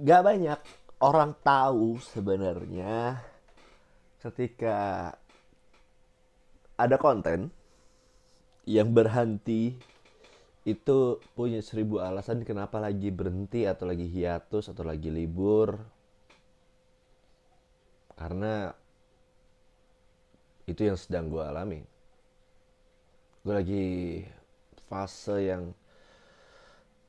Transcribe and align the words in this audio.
gak 0.00 0.22
banyak. 0.24 0.60
Orang 1.04 1.36
tahu 1.44 2.00
sebenarnya 2.00 3.20
ketika 4.24 5.12
ada 6.80 6.96
konten 6.96 7.52
yang 8.64 8.88
berhenti 8.96 9.76
itu 10.64 11.20
punya 11.36 11.60
seribu 11.60 12.00
alasan 12.00 12.40
kenapa 12.40 12.80
lagi 12.80 13.12
berhenti 13.12 13.68
atau 13.68 13.84
lagi 13.84 14.08
hiatus 14.08 14.72
atau 14.72 14.80
lagi 14.80 15.12
libur. 15.12 15.76
Karena 18.16 18.72
itu 20.64 20.88
yang 20.88 20.96
sedang 20.96 21.28
gue 21.28 21.44
alami. 21.44 21.84
Gue 23.44 23.52
lagi 23.52 23.86
fase 24.88 25.52
yang 25.52 25.76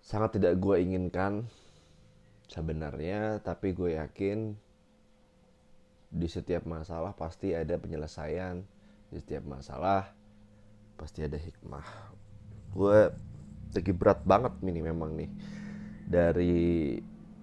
sangat 0.04 0.36
tidak 0.36 0.60
gue 0.60 0.76
inginkan 0.84 1.48
sebenarnya 2.50 3.42
tapi 3.42 3.74
gue 3.74 3.98
yakin 3.98 4.54
di 6.16 6.28
setiap 6.32 6.64
masalah 6.64 7.12
pasti 7.12 7.52
ada 7.52 7.76
penyelesaian. 7.76 8.64
Di 9.12 9.20
setiap 9.20 9.44
masalah 9.46 10.16
pasti 10.96 11.28
ada 11.28 11.36
hikmah. 11.36 11.86
Gue 12.72 13.12
lagi 13.76 13.92
berat 13.92 14.24
banget 14.24 14.56
ini 14.64 14.80
memang 14.80 15.12
nih. 15.20 15.32
Dari 16.06 16.96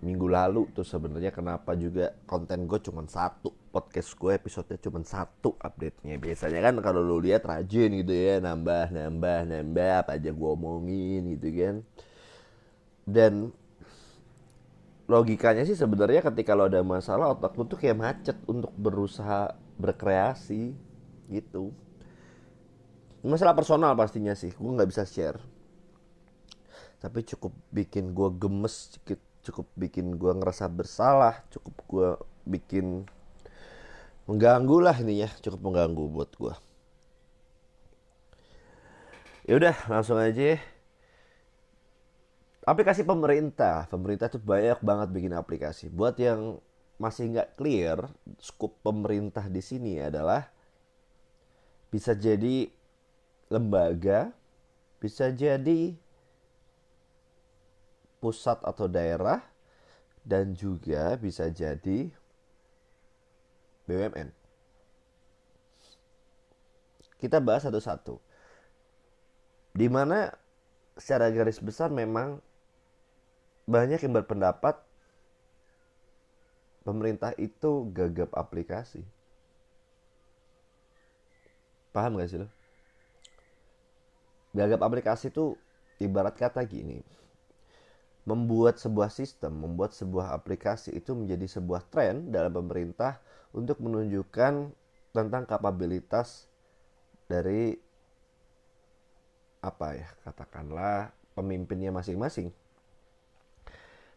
minggu 0.02 0.26
lalu 0.26 0.72
tuh 0.74 0.82
sebenarnya 0.82 1.30
kenapa 1.30 1.78
juga 1.78 2.16
konten 2.24 2.64
gue 2.64 2.80
cuma 2.80 3.04
satu. 3.04 3.52
Podcast 3.72 4.16
gue 4.16 4.36
episodenya 4.36 4.80
cuma 4.84 5.00
satu 5.04 5.56
update-nya. 5.60 6.16
Biasanya 6.16 6.60
kan 6.60 6.74
kalau 6.84 7.00
lu 7.00 7.20
lihat 7.20 7.44
rajin 7.44 7.92
gitu 7.92 8.12
ya 8.12 8.40
nambah 8.40 8.92
nambah 8.92 9.38
nambah 9.48 9.90
apa 10.04 10.16
aja 10.16 10.32
gue 10.32 10.48
omongin 10.48 11.28
gitu 11.36 11.48
kan. 11.56 11.76
Dan 13.04 13.52
logikanya 15.10 15.66
sih 15.66 15.74
sebenarnya 15.78 16.22
ketika 16.22 16.54
lo 16.54 16.70
ada 16.70 16.80
masalah 16.86 17.34
otak 17.34 17.54
lu 17.58 17.66
tuh 17.66 17.78
kayak 17.78 17.98
macet 17.98 18.38
untuk 18.46 18.70
berusaha 18.74 19.54
berkreasi 19.78 20.74
gitu. 21.30 21.74
Masalah 23.22 23.54
personal 23.54 23.94
pastinya 23.94 24.34
sih 24.34 24.50
gue 24.50 24.70
nggak 24.74 24.90
bisa 24.90 25.06
share. 25.06 25.38
Tapi 27.02 27.26
cukup 27.26 27.50
bikin 27.74 28.14
gue 28.14 28.28
gemes 28.38 28.94
cukup 29.42 29.66
bikin 29.74 30.14
gue 30.14 30.30
ngerasa 30.38 30.70
bersalah 30.70 31.42
cukup 31.50 31.74
gue 31.90 32.08
bikin 32.46 33.02
mengganggu 34.30 34.78
lah 34.78 34.94
ini 35.02 35.26
ya 35.26 35.30
cukup 35.42 35.60
mengganggu 35.66 36.04
buat 36.06 36.30
gue 36.38 36.54
ya 39.50 39.58
udah 39.58 39.74
langsung 39.90 40.22
aja 40.22 40.62
aplikasi 42.62 43.02
pemerintah 43.02 43.90
pemerintah 43.90 44.30
tuh 44.30 44.42
banyak 44.42 44.78
banget 44.82 45.08
bikin 45.10 45.34
aplikasi 45.34 45.90
buat 45.90 46.14
yang 46.18 46.62
masih 47.00 47.34
nggak 47.34 47.58
clear 47.58 47.98
scope 48.38 48.78
pemerintah 48.86 49.50
di 49.50 49.58
sini 49.58 49.98
adalah 49.98 50.46
bisa 51.90 52.14
jadi 52.14 52.70
lembaga 53.50 54.30
bisa 55.02 55.34
jadi 55.34 55.98
pusat 58.22 58.62
atau 58.62 58.86
daerah 58.86 59.42
dan 60.22 60.54
juga 60.54 61.18
bisa 61.18 61.50
jadi 61.50 62.06
BUMN. 63.90 64.30
Kita 67.18 67.42
bahas 67.42 67.66
satu-satu. 67.66 68.22
Di 69.74 69.90
mana 69.90 70.30
secara 70.94 71.34
garis 71.34 71.58
besar 71.58 71.90
memang 71.90 72.38
banyak 73.68 74.00
yang 74.02 74.14
berpendapat 74.14 74.78
pemerintah 76.82 77.30
itu 77.38 77.86
gagap 77.94 78.34
aplikasi. 78.34 79.06
Paham 81.94 82.18
gak 82.18 82.28
sih 82.32 82.40
lo? 82.40 82.48
Gagap 84.52 84.80
aplikasi 84.84 85.32
itu 85.32 85.56
ibarat 86.02 86.36
kata 86.36 86.60
gini 86.66 87.00
membuat 88.22 88.78
sebuah 88.78 89.10
sistem, 89.10 89.66
membuat 89.66 89.98
sebuah 89.98 90.30
aplikasi 90.30 90.94
itu 90.94 91.10
menjadi 91.14 91.58
sebuah 91.58 91.82
tren 91.90 92.30
dalam 92.30 92.54
pemerintah 92.54 93.18
untuk 93.50 93.82
menunjukkan 93.82 94.70
tentang 95.10 95.44
kapabilitas 95.44 96.46
dari 97.26 97.74
apa 99.62 99.94
ya 99.94 100.08
katakanlah 100.22 101.10
pemimpinnya 101.34 101.90
masing-masing. 101.90 102.54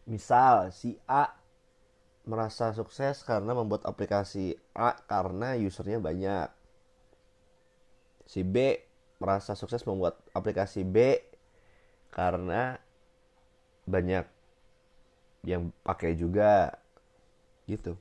Misal 0.06 0.70
si 0.70 0.94
A 1.10 1.34
merasa 2.26 2.74
sukses 2.74 3.22
karena 3.22 3.54
membuat 3.54 3.86
aplikasi 3.86 4.58
A 4.74 4.94
karena 5.06 5.54
usernya 5.58 5.98
banyak. 5.98 6.48
Si 8.26 8.42
B 8.42 8.78
merasa 9.22 9.54
sukses 9.54 9.86
membuat 9.86 10.18
aplikasi 10.34 10.82
B 10.82 11.22
karena 12.10 12.78
banyak 13.86 14.26
yang 15.46 15.70
pakai 15.86 16.18
juga 16.18 16.74
gitu 17.70 17.94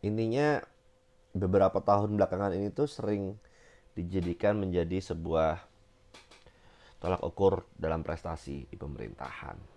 intinya 0.00 0.64
beberapa 1.36 1.84
tahun 1.84 2.16
belakangan 2.16 2.56
ini 2.56 2.72
tuh 2.72 2.88
sering 2.88 3.36
dijadikan 3.92 4.56
menjadi 4.56 5.02
sebuah 5.12 5.60
tolak 6.96 7.20
ukur 7.20 7.68
dalam 7.76 8.00
prestasi 8.00 8.64
di 8.68 8.76
pemerintahan 8.76 9.75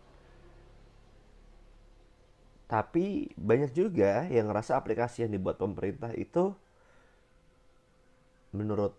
tapi 2.69 3.33
banyak 3.33 3.73
juga 3.73 4.29
yang 4.29 4.45
ngerasa 4.45 4.77
aplikasi 4.77 5.25
yang 5.25 5.33
dibuat 5.33 5.57
pemerintah 5.57 6.13
itu 6.13 6.53
menurut 8.53 8.93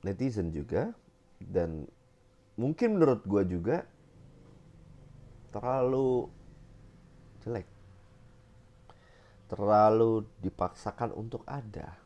netizen 0.00 0.48
juga 0.48 0.96
dan 1.36 1.84
mungkin 2.56 2.96
menurut 2.96 3.20
gue 3.28 3.42
juga 3.52 3.84
terlalu 5.52 6.32
jelek. 7.44 7.68
Terlalu 9.52 10.24
dipaksakan 10.40 11.12
untuk 11.12 11.44
ada. 11.44 12.00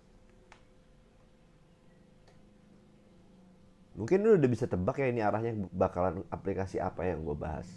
Mungkin 3.94 4.26
lu 4.26 4.34
udah 4.34 4.50
bisa 4.50 4.66
tebak 4.66 4.98
ya 4.98 5.06
ini 5.06 5.22
arahnya 5.22 5.54
bakalan 5.70 6.26
aplikasi 6.34 6.82
apa 6.82 7.06
yang 7.06 7.22
gue 7.22 7.38
bahas. 7.38 7.70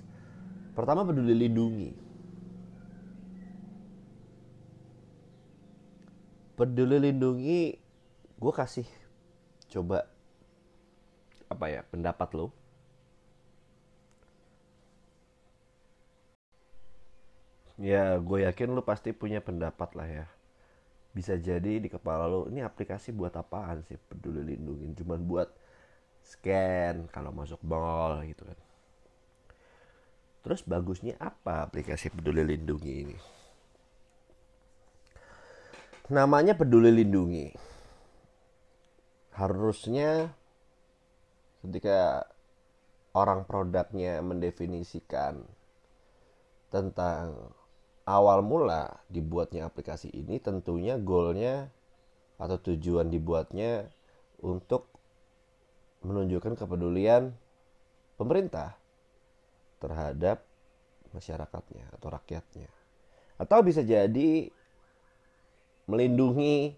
Pertama 0.74 1.06
peduli 1.06 1.38
lindungi 1.46 2.13
peduli 6.54 7.02
lindungi 7.02 7.78
gue 8.38 8.54
kasih 8.54 8.86
coba 9.74 10.06
apa 11.50 11.66
ya 11.70 11.82
pendapat 11.86 12.30
lo? 12.38 12.48
Ya 17.82 18.22
gue 18.22 18.46
yakin 18.46 18.70
lu 18.70 18.86
pasti 18.86 19.10
punya 19.14 19.42
pendapat 19.42 19.90
lah 19.98 20.08
ya. 20.10 20.26
Bisa 21.14 21.38
jadi 21.38 21.82
di 21.82 21.90
kepala 21.90 22.26
lu 22.30 22.50
ini 22.50 22.62
aplikasi 22.62 23.14
buat 23.14 23.34
apaan 23.34 23.86
sih 23.86 23.98
peduli 23.98 24.54
lindungi? 24.54 24.94
Cuman 25.02 25.22
buat 25.26 25.50
scan 26.22 27.10
kalau 27.10 27.34
masuk 27.34 27.62
mall 27.66 28.22
gitu 28.26 28.46
kan. 28.46 28.60
Terus 30.46 30.62
bagusnya 30.66 31.18
apa 31.18 31.66
aplikasi 31.66 32.14
peduli 32.14 32.46
lindungi 32.46 32.94
ini 32.94 33.18
namanya 36.12 36.58
peduli 36.58 36.92
lindungi. 36.92 37.56
Harusnya 39.32 40.36
ketika 41.64 42.28
orang 43.16 43.48
produknya 43.48 44.20
mendefinisikan 44.20 45.48
tentang 46.68 47.54
awal 48.04 48.44
mula 48.44 49.00
dibuatnya 49.08 49.70
aplikasi 49.70 50.12
ini 50.12 50.42
tentunya 50.44 51.00
goalnya 51.00 51.72
atau 52.36 52.60
tujuan 52.60 53.08
dibuatnya 53.08 53.88
untuk 54.44 54.92
menunjukkan 56.04 56.60
kepedulian 56.60 57.32
pemerintah 58.20 58.76
terhadap 59.80 60.44
masyarakatnya 61.16 61.88
atau 61.96 62.12
rakyatnya. 62.12 62.68
Atau 63.40 63.64
bisa 63.64 63.86
jadi 63.86 64.52
melindungi 65.90 66.76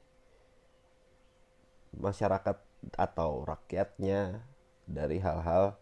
masyarakat 1.96 2.58
atau 2.98 3.46
rakyatnya 3.46 4.44
dari 4.86 5.18
hal-hal 5.22 5.78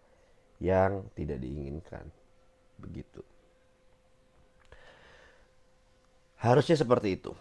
yang 0.63 1.07
tidak 1.15 1.43
diinginkan 1.43 2.07
begitu 2.79 3.23
Harusnya 6.43 6.75
seperti 6.75 7.15
itu. 7.15 7.31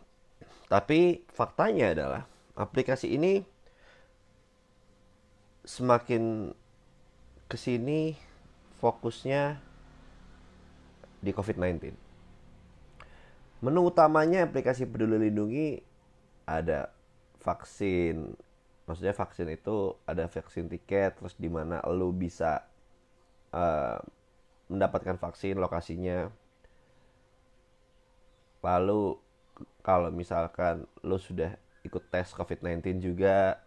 Tapi 0.70 1.26
faktanya 1.26 1.90
adalah 1.90 2.22
aplikasi 2.54 3.10
ini 3.18 3.42
semakin 5.66 6.54
ke 7.50 7.58
sini 7.58 8.14
fokusnya 8.78 9.58
di 11.18 11.30
COVID-19. 11.34 12.11
Menu 13.62 13.86
utamanya 13.86 14.42
aplikasi 14.42 14.84
peduli 14.90 15.30
lindungi 15.30 15.80
ada 16.44 16.90
vaksin. 17.38 18.34
Maksudnya 18.82 19.14
vaksin 19.14 19.46
itu 19.54 19.94
ada 20.02 20.26
vaksin 20.26 20.66
tiket 20.66 21.14
terus 21.14 21.38
di 21.38 21.46
mana 21.46 21.78
lo 21.86 22.10
bisa 22.10 22.66
uh, 23.54 24.02
mendapatkan 24.66 25.14
vaksin 25.14 25.62
lokasinya. 25.62 26.26
Lalu 28.66 29.14
kalau 29.86 30.10
misalkan 30.10 30.82
lo 31.06 31.22
sudah 31.22 31.54
ikut 31.86 32.02
tes 32.10 32.34
COVID-19 32.34 32.98
juga 32.98 33.62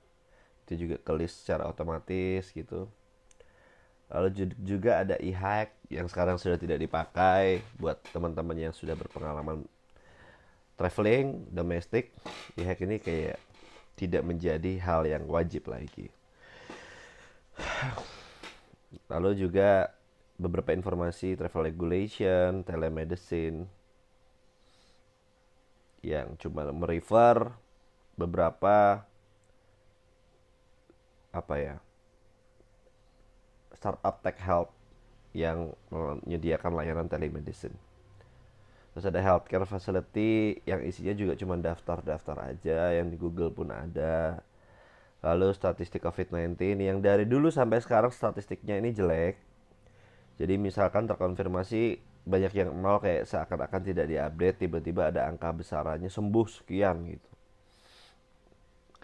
itu 0.67 0.87
juga 0.87 0.97
ke 0.99 1.11
list 1.15 1.47
secara 1.47 1.71
otomatis 1.71 2.51
gitu. 2.51 2.91
Lalu 4.11 4.53
juga 4.61 5.01
ada 5.01 5.15
e-hack 5.17 5.73
yang 5.89 6.05
sekarang 6.05 6.37
sudah 6.37 6.59
tidak 6.59 6.83
dipakai 6.83 7.63
buat 7.79 7.97
teman-teman 8.13 8.69
yang 8.69 8.73
sudah 8.73 8.93
berpengalaman 8.93 9.65
traveling 10.75 11.47
domestik 11.51 12.11
e-hack 12.59 12.83
ini 12.83 12.99
kayak 12.99 13.39
tidak 13.95 14.23
menjadi 14.27 14.79
hal 14.83 15.07
yang 15.07 15.23
wajib 15.27 15.71
lagi 15.71 16.11
lalu 19.11 19.35
juga 19.39 19.91
beberapa 20.35 20.75
informasi 20.75 21.39
travel 21.39 21.71
regulation 21.71 22.63
telemedicine 22.67 23.67
yang 26.03 26.37
cuma 26.37 26.69
merefer 26.69 27.49
beberapa 28.19 29.07
apa 31.35 31.55
ya 31.59 31.75
startup 33.75 34.23
tech 34.23 34.39
health 34.39 34.71
yang 35.35 35.75
menyediakan 35.91 36.71
layanan 36.73 37.11
telemedicine. 37.11 37.75
Terus 38.95 39.11
ada 39.11 39.19
healthcare 39.19 39.67
facility 39.67 40.63
yang 40.63 40.79
isinya 40.79 41.11
juga 41.11 41.35
cuma 41.35 41.59
daftar-daftar 41.59 42.55
aja, 42.55 42.95
yang 42.95 43.11
di 43.11 43.19
Google 43.19 43.51
pun 43.51 43.67
ada. 43.67 44.39
Lalu 45.19 45.51
statistik 45.51 45.99
COVID-19 45.99 46.79
yang 46.79 47.03
dari 47.03 47.27
dulu 47.27 47.51
sampai 47.51 47.83
sekarang 47.83 48.15
statistiknya 48.15 48.79
ini 48.79 48.95
jelek. 48.95 49.35
Jadi 50.39 50.55
misalkan 50.55 51.11
terkonfirmasi 51.11 51.99
banyak 52.25 52.53
yang 52.57 52.73
nol 52.73 52.97
kayak 52.97 53.29
seakan-akan 53.29 53.81
tidak 53.85 54.09
diupdate 54.09 54.65
tiba-tiba 54.65 55.13
ada 55.13 55.29
angka 55.29 55.53
besarannya 55.53 56.09
sembuh 56.09 56.47
sekian 56.49 57.05
gitu 57.05 57.29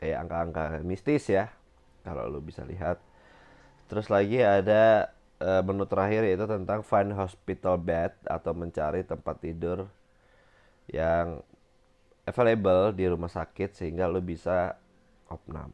kayak 0.01 0.25
angka-angka 0.25 0.81
mistis 0.81 1.29
ya 1.29 1.53
kalau 2.01 2.25
lo 2.25 2.41
bisa 2.41 2.65
lihat 2.65 2.97
terus 3.85 4.09
lagi 4.09 4.41
ada 4.41 5.13
uh, 5.41 5.61
menu 5.65 5.83
terakhir 5.89 6.21
yaitu 6.23 6.45
tentang 6.45 6.85
find 6.85 7.11
hospital 7.17 7.75
bed 7.81 8.13
atau 8.29 8.53
mencari 8.53 9.01
tempat 9.01 9.35
tidur 9.41 9.89
yang 10.87 11.41
available 12.29 12.93
di 12.93 13.09
rumah 13.09 13.31
sakit 13.31 13.73
sehingga 13.73 14.05
lo 14.05 14.21
bisa 14.21 14.77
opnam. 15.27 15.73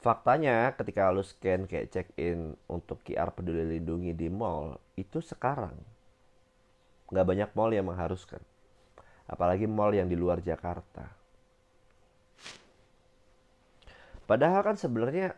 Faktanya 0.00 0.72
ketika 0.78 1.12
lu 1.12 1.20
scan 1.20 1.68
kayak 1.68 1.92
check 1.92 2.08
in 2.16 2.56
untuk 2.70 3.04
QR 3.04 3.34
peduli 3.36 3.76
lindungi 3.76 4.16
di 4.16 4.32
mall 4.32 4.80
itu 4.96 5.20
sekarang 5.20 5.76
nggak 7.10 7.26
banyak 7.26 7.50
mall 7.58 7.74
yang 7.74 7.90
mengharuskan 7.90 8.40
apalagi 9.26 9.66
mall 9.66 9.90
yang 9.90 10.06
di 10.06 10.14
luar 10.14 10.38
Jakarta 10.38 11.10
padahal 14.30 14.62
kan 14.62 14.78
sebenarnya 14.78 15.34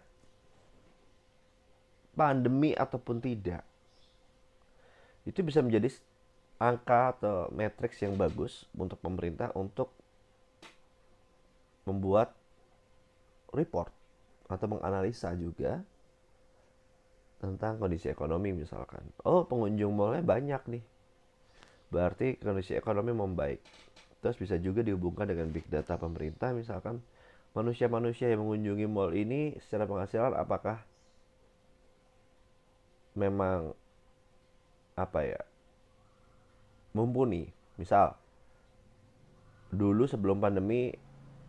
pandemi 2.12 2.76
ataupun 2.76 3.18
tidak 3.22 3.64
itu 5.22 5.40
bisa 5.40 5.62
menjadi 5.62 5.88
angka 6.58 7.18
atau 7.18 7.50
matriks 7.54 7.98
yang 8.02 8.14
bagus 8.18 8.66
untuk 8.74 8.98
pemerintah 8.98 9.50
untuk 9.54 9.90
membuat 11.82 12.34
report 13.50 13.90
atau 14.46 14.66
menganalisa 14.70 15.34
juga 15.34 15.82
tentang 17.42 17.82
kondisi 17.82 18.06
ekonomi 18.06 18.54
misalkan. 18.54 19.02
Oh 19.26 19.42
pengunjung 19.42 19.90
mallnya 19.90 20.22
banyak 20.22 20.62
nih 20.78 20.84
berarti 21.90 22.38
kondisi 22.38 22.78
ekonomi 22.78 23.10
membaik. 23.10 23.60
Terus 24.22 24.38
bisa 24.38 24.54
juga 24.62 24.86
dihubungkan 24.86 25.26
dengan 25.26 25.50
big 25.50 25.66
data 25.66 25.98
pemerintah 25.98 26.54
misalkan 26.54 27.02
manusia-manusia 27.52 28.30
yang 28.30 28.46
mengunjungi 28.46 28.86
mall 28.86 29.12
ini 29.12 29.58
secara 29.66 29.84
penghasilan 29.84 30.38
apakah 30.38 30.80
memang 33.16 33.76
apa 34.96 35.20
ya 35.24 35.42
mumpuni. 36.92 37.48
Misal 37.80 38.14
dulu 39.72 40.04
sebelum 40.04 40.36
pandemi 40.38 40.92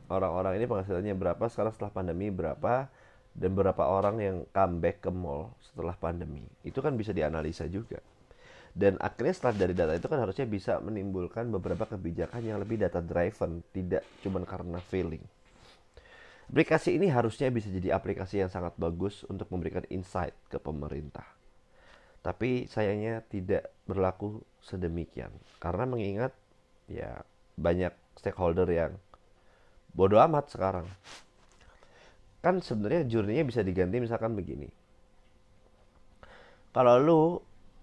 orang-orang 0.07 0.55
ini 0.59 0.65
penghasilannya 0.67 1.15
berapa 1.15 1.43
sekarang 1.51 1.75
setelah 1.75 1.91
pandemi 1.91 2.31
berapa 2.31 2.87
dan 3.33 3.51
berapa 3.51 3.83
orang 3.83 4.15
yang 4.23 4.37
comeback 4.55 5.03
ke 5.03 5.11
mall 5.11 5.51
setelah 5.59 5.95
pandemi. 5.97 6.47
Itu 6.63 6.79
kan 6.79 6.95
bisa 6.95 7.11
dianalisa 7.11 7.67
juga. 7.67 7.99
Dan 8.73 8.97
akhirnya 8.97 9.37
setelah 9.37 9.53
dari 9.53 9.73
data 9.77 9.93
itu 9.93 10.09
kan 10.09 10.17
harusnya 10.17 10.49
bisa 10.49 10.81
menimbulkan 10.81 11.45
beberapa 11.53 11.85
kebijakan 11.85 12.41
yang 12.41 12.57
lebih 12.57 12.81
data 12.81 13.05
driven 13.05 13.61
tidak 13.69 14.01
cuma 14.25 14.41
karena 14.41 14.81
feeling. 14.81 15.21
Aplikasi 16.49 16.97
ini 16.97 17.09
harusnya 17.09 17.53
bisa 17.53 17.69
jadi 17.69 17.93
aplikasi 17.93 18.41
yang 18.41 18.49
sangat 18.49 18.73
bagus 18.77 19.25
untuk 19.29 19.49
memberikan 19.53 19.85
insight 19.93 20.33
ke 20.49 20.57
pemerintah 20.57 21.42
tapi 22.23 22.71
sayangnya 22.71 23.19
tidak 23.27 23.67
berlaku 23.83 24.39
sedemikian. 24.63 25.29
Karena 25.59 25.83
mengingat 25.83 26.31
ya 26.87 27.19
banyak 27.59 27.91
stakeholder 28.15 28.65
yang 28.71 28.95
bodoh 29.91 30.23
amat 30.23 30.47
sekarang. 30.55 30.87
Kan 32.39 32.63
sebenarnya 32.63 33.03
jurninya 33.11 33.43
bisa 33.43 33.59
diganti 33.59 33.99
misalkan 33.99 34.39
begini. 34.39 34.71
Kalau 36.71 36.95
lu 36.97 37.21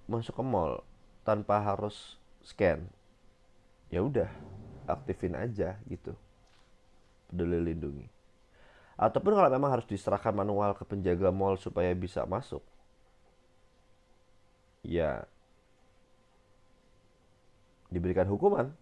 masuk 0.08 0.40
ke 0.40 0.42
mall 0.42 0.82
tanpa 1.22 1.62
harus 1.62 2.18
scan 2.42 2.82
ya 3.92 4.00
udah 4.00 4.26
aktifin 4.88 5.36
aja 5.36 5.76
gitu. 5.84 6.16
Peduli 7.28 7.60
lindungi. 7.60 8.08
Ataupun 8.96 9.36
kalau 9.36 9.52
memang 9.52 9.70
harus 9.70 9.86
diserahkan 9.86 10.32
manual 10.32 10.72
ke 10.74 10.82
penjaga 10.88 11.28
mall 11.28 11.60
supaya 11.60 11.92
bisa 11.92 12.24
masuk 12.24 12.64
ya 14.84 15.24
diberikan 17.90 18.28
hukuman. 18.30 18.72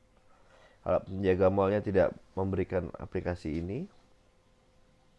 Kalau 0.84 1.00
penjaga 1.04 1.46
malnya 1.52 1.80
tidak 1.84 2.08
memberikan 2.32 2.88
aplikasi 2.96 3.60
ini 3.60 3.84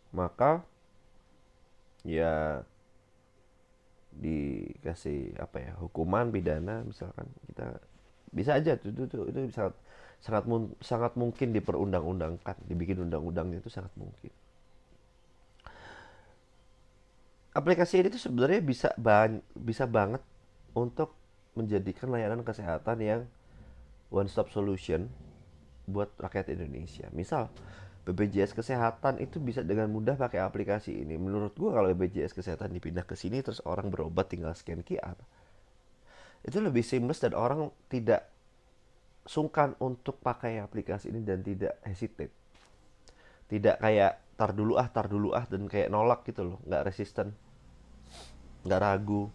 maka 0.09 0.65
ya 2.01 2.65
dikasih 4.09 5.37
apa 5.37 5.57
ya 5.61 5.71
hukuman 5.77 6.33
pidana 6.33 6.81
misalkan. 6.85 7.27
Kita 7.49 7.77
bisa 8.29 8.57
aja 8.57 8.77
tuh 8.77 8.93
itu, 8.93 9.01
itu, 9.09 9.17
itu 9.29 9.39
sangat 9.53 9.75
sangat 10.19 10.43
sangat 10.83 11.13
mungkin 11.15 11.55
diperundang-undangkan 11.55 12.55
dibikin 12.69 13.01
undang-undangnya 13.05 13.61
itu 13.61 13.71
sangat 13.71 13.93
mungkin. 13.97 14.31
Aplikasi 17.49 17.99
ini 18.05 18.07
tuh 18.13 18.21
sebenarnya 18.21 18.61
bisa 18.61 18.89
ban 18.95 19.41
bisa 19.57 19.89
banget 19.89 20.21
untuk 20.75 21.15
menjadikan 21.57 22.09
layanan 22.09 22.45
kesehatan 22.45 22.97
yang 23.01 23.21
one 24.13 24.29
stop 24.29 24.49
solution 24.53 25.09
buat 25.89 26.13
rakyat 26.21 26.53
Indonesia. 26.53 27.09
Misal 27.13 27.49
BPJS 28.09 28.57
kesehatan 28.57 29.21
itu 29.21 29.37
bisa 29.37 29.61
dengan 29.61 29.89
mudah 29.93 30.17
pakai 30.17 30.41
aplikasi 30.41 31.05
ini. 31.05 31.17
Menurut 31.17 31.53
gua 31.57 31.77
kalau 31.77 31.89
BPJS 31.93 32.33
kesehatan 32.33 32.73
dipindah 32.73 33.05
ke 33.05 33.13
sini 33.13 33.41
terus 33.45 33.61
orang 33.65 33.93
berobat 33.93 34.29
tinggal 34.33 34.53
scan 34.57 34.81
QR. 34.81 35.17
Itu 36.41 36.63
lebih 36.63 36.81
seamless 36.81 37.21
dan 37.21 37.35
orang 37.35 37.69
tidak 37.91 38.29
sungkan 39.29 39.77
untuk 39.77 40.17
pakai 40.23 40.57
aplikasi 40.63 41.13
ini 41.13 41.21
dan 41.21 41.45
tidak 41.45 41.77
hesitate. 41.85 42.33
Tidak 43.49 43.77
kayak 43.77 44.37
tar 44.39 44.55
dulu 44.55 44.79
ah, 44.79 44.87
tar 44.89 45.05
dulu 45.05 45.35
ah 45.35 45.45
dan 45.45 45.67
kayak 45.69 45.91
nolak 45.91 46.23
gitu 46.25 46.47
loh, 46.47 46.57
nggak 46.65 46.83
resisten, 46.87 47.35
nggak 48.65 48.81
ragu. 48.81 49.27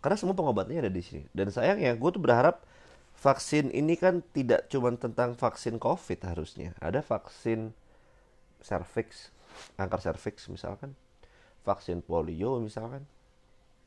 Karena 0.00 0.16
semua 0.18 0.36
pengobatannya 0.36 0.86
ada 0.86 0.92
di 0.92 1.02
sini. 1.02 1.24
Dan 1.32 1.50
sayangnya 1.50 1.96
gue 1.96 2.10
tuh 2.12 2.22
berharap 2.22 2.62
vaksin 3.16 3.72
ini 3.72 3.96
kan 3.96 4.20
tidak 4.36 4.68
cuma 4.68 4.92
tentang 4.94 5.34
vaksin 5.34 5.80
COVID 5.80 6.20
harusnya. 6.28 6.76
Ada 6.78 7.00
vaksin 7.00 7.72
cervix, 8.60 9.32
kanker 9.80 10.00
cervix 10.00 10.46
misalkan, 10.52 10.92
vaksin 11.64 12.04
polio 12.04 12.60
misalkan. 12.60 13.04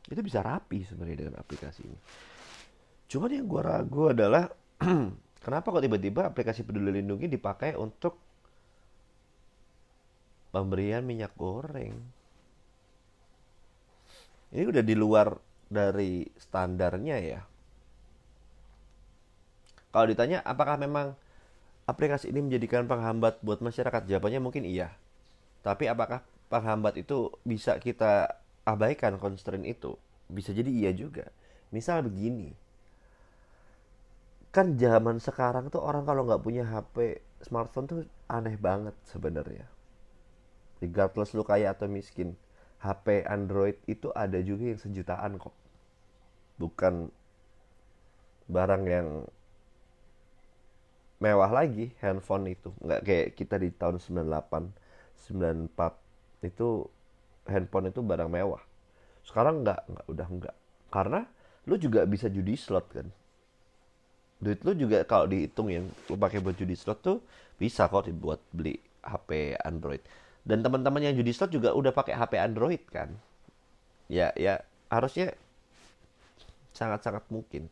Itu 0.10 0.26
bisa 0.26 0.42
rapi 0.42 0.82
sebenarnya 0.88 1.28
dengan 1.28 1.36
aplikasi 1.38 1.86
ini. 1.86 2.00
Cuman 3.10 3.30
yang 3.30 3.46
gue 3.46 3.62
ragu 3.62 4.04
adalah 4.10 4.50
kenapa 5.46 5.68
kok 5.70 5.84
tiba-tiba 5.86 6.30
aplikasi 6.30 6.66
peduli 6.66 7.02
lindungi 7.02 7.30
dipakai 7.30 7.78
untuk 7.78 8.18
pemberian 10.50 11.06
minyak 11.06 11.34
goreng. 11.38 11.94
Ini 14.50 14.66
udah 14.66 14.82
di 14.82 14.96
luar 14.98 15.49
dari 15.70 16.26
standarnya 16.38 17.18
ya 17.22 17.42
kalau 19.90 20.06
ditanya 20.06 20.46
apakah 20.46 20.78
memang 20.78 21.18
aplikasi 21.90 22.30
ini 22.30 22.46
menjadikan 22.46 22.86
penghambat 22.86 23.42
buat 23.42 23.60
masyarakat? 23.66 24.06
Jawabannya 24.06 24.42
mungkin 24.42 24.64
iya. 24.70 24.94
Tapi 25.66 25.90
apakah 25.90 26.22
penghambat 26.54 27.02
itu 27.02 27.34
bisa 27.42 27.82
kita 27.82 28.38
abaikan 28.70 29.18
constraint 29.18 29.66
itu? 29.66 29.98
Bisa 30.30 30.54
jadi 30.54 30.70
iya 30.70 30.92
juga. 30.94 31.34
Misal 31.74 32.06
begini. 32.06 32.54
Kan 34.54 34.78
zaman 34.78 35.18
sekarang 35.18 35.74
tuh 35.74 35.82
orang 35.82 36.06
kalau 36.06 36.26
nggak 36.26 36.42
punya 36.42 36.66
HP 36.70 37.22
smartphone 37.42 37.90
tuh 37.90 38.00
aneh 38.30 38.58
banget 38.62 38.94
sebenarnya. 39.10 39.66
Regardless 40.86 41.34
lu 41.34 41.42
kaya 41.42 41.74
atau 41.74 41.90
miskin. 41.90 42.38
HP 42.80 43.28
Android 43.28 43.76
itu 43.92 44.08
ada 44.16 44.40
juga 44.40 44.72
yang 44.72 44.80
sejutaan 44.80 45.36
kok. 45.36 45.56
Bukan 46.60 47.12
barang 48.48 48.84
yang 48.88 49.08
mewah 51.20 51.52
lagi 51.52 51.92
handphone 52.00 52.56
itu. 52.56 52.72
Nggak 52.80 53.02
kayak 53.04 53.28
kita 53.36 53.56
di 53.60 53.70
tahun 53.76 54.00
98 54.00 54.72
94 55.30 56.48
itu 56.48 56.88
handphone 57.52 57.92
itu 57.92 58.00
barang 58.00 58.32
mewah. 58.32 58.64
Sekarang 59.28 59.68
nggak 59.68 59.80
nggak 59.84 60.06
udah 60.08 60.28
nggak. 60.40 60.56
Karena 60.90 61.22
lu 61.68 61.76
juga 61.76 62.08
bisa 62.08 62.32
judi 62.32 62.56
slot 62.56 62.88
kan. 62.96 63.08
Duit 64.40 64.64
lu 64.64 64.72
juga 64.72 65.04
kalau 65.04 65.28
dihitung 65.28 65.68
yang 65.68 65.86
lu 66.08 66.16
pakai 66.16 66.40
buat 66.40 66.56
judi 66.56 66.80
slot 66.80 67.04
tuh 67.04 67.20
bisa 67.60 67.92
kok 67.92 68.08
dibuat 68.08 68.40
beli 68.56 68.80
HP 69.04 69.60
Android 69.68 70.00
dan 70.50 70.66
teman-teman 70.66 71.06
yang 71.06 71.14
judi 71.14 71.30
slot 71.30 71.54
juga 71.54 71.78
udah 71.78 71.94
pakai 71.94 72.18
HP 72.18 72.42
Android 72.42 72.82
kan? 72.90 73.14
Ya 74.10 74.34
ya 74.34 74.66
harusnya 74.90 75.38
sangat-sangat 76.74 77.22
mungkin. 77.30 77.70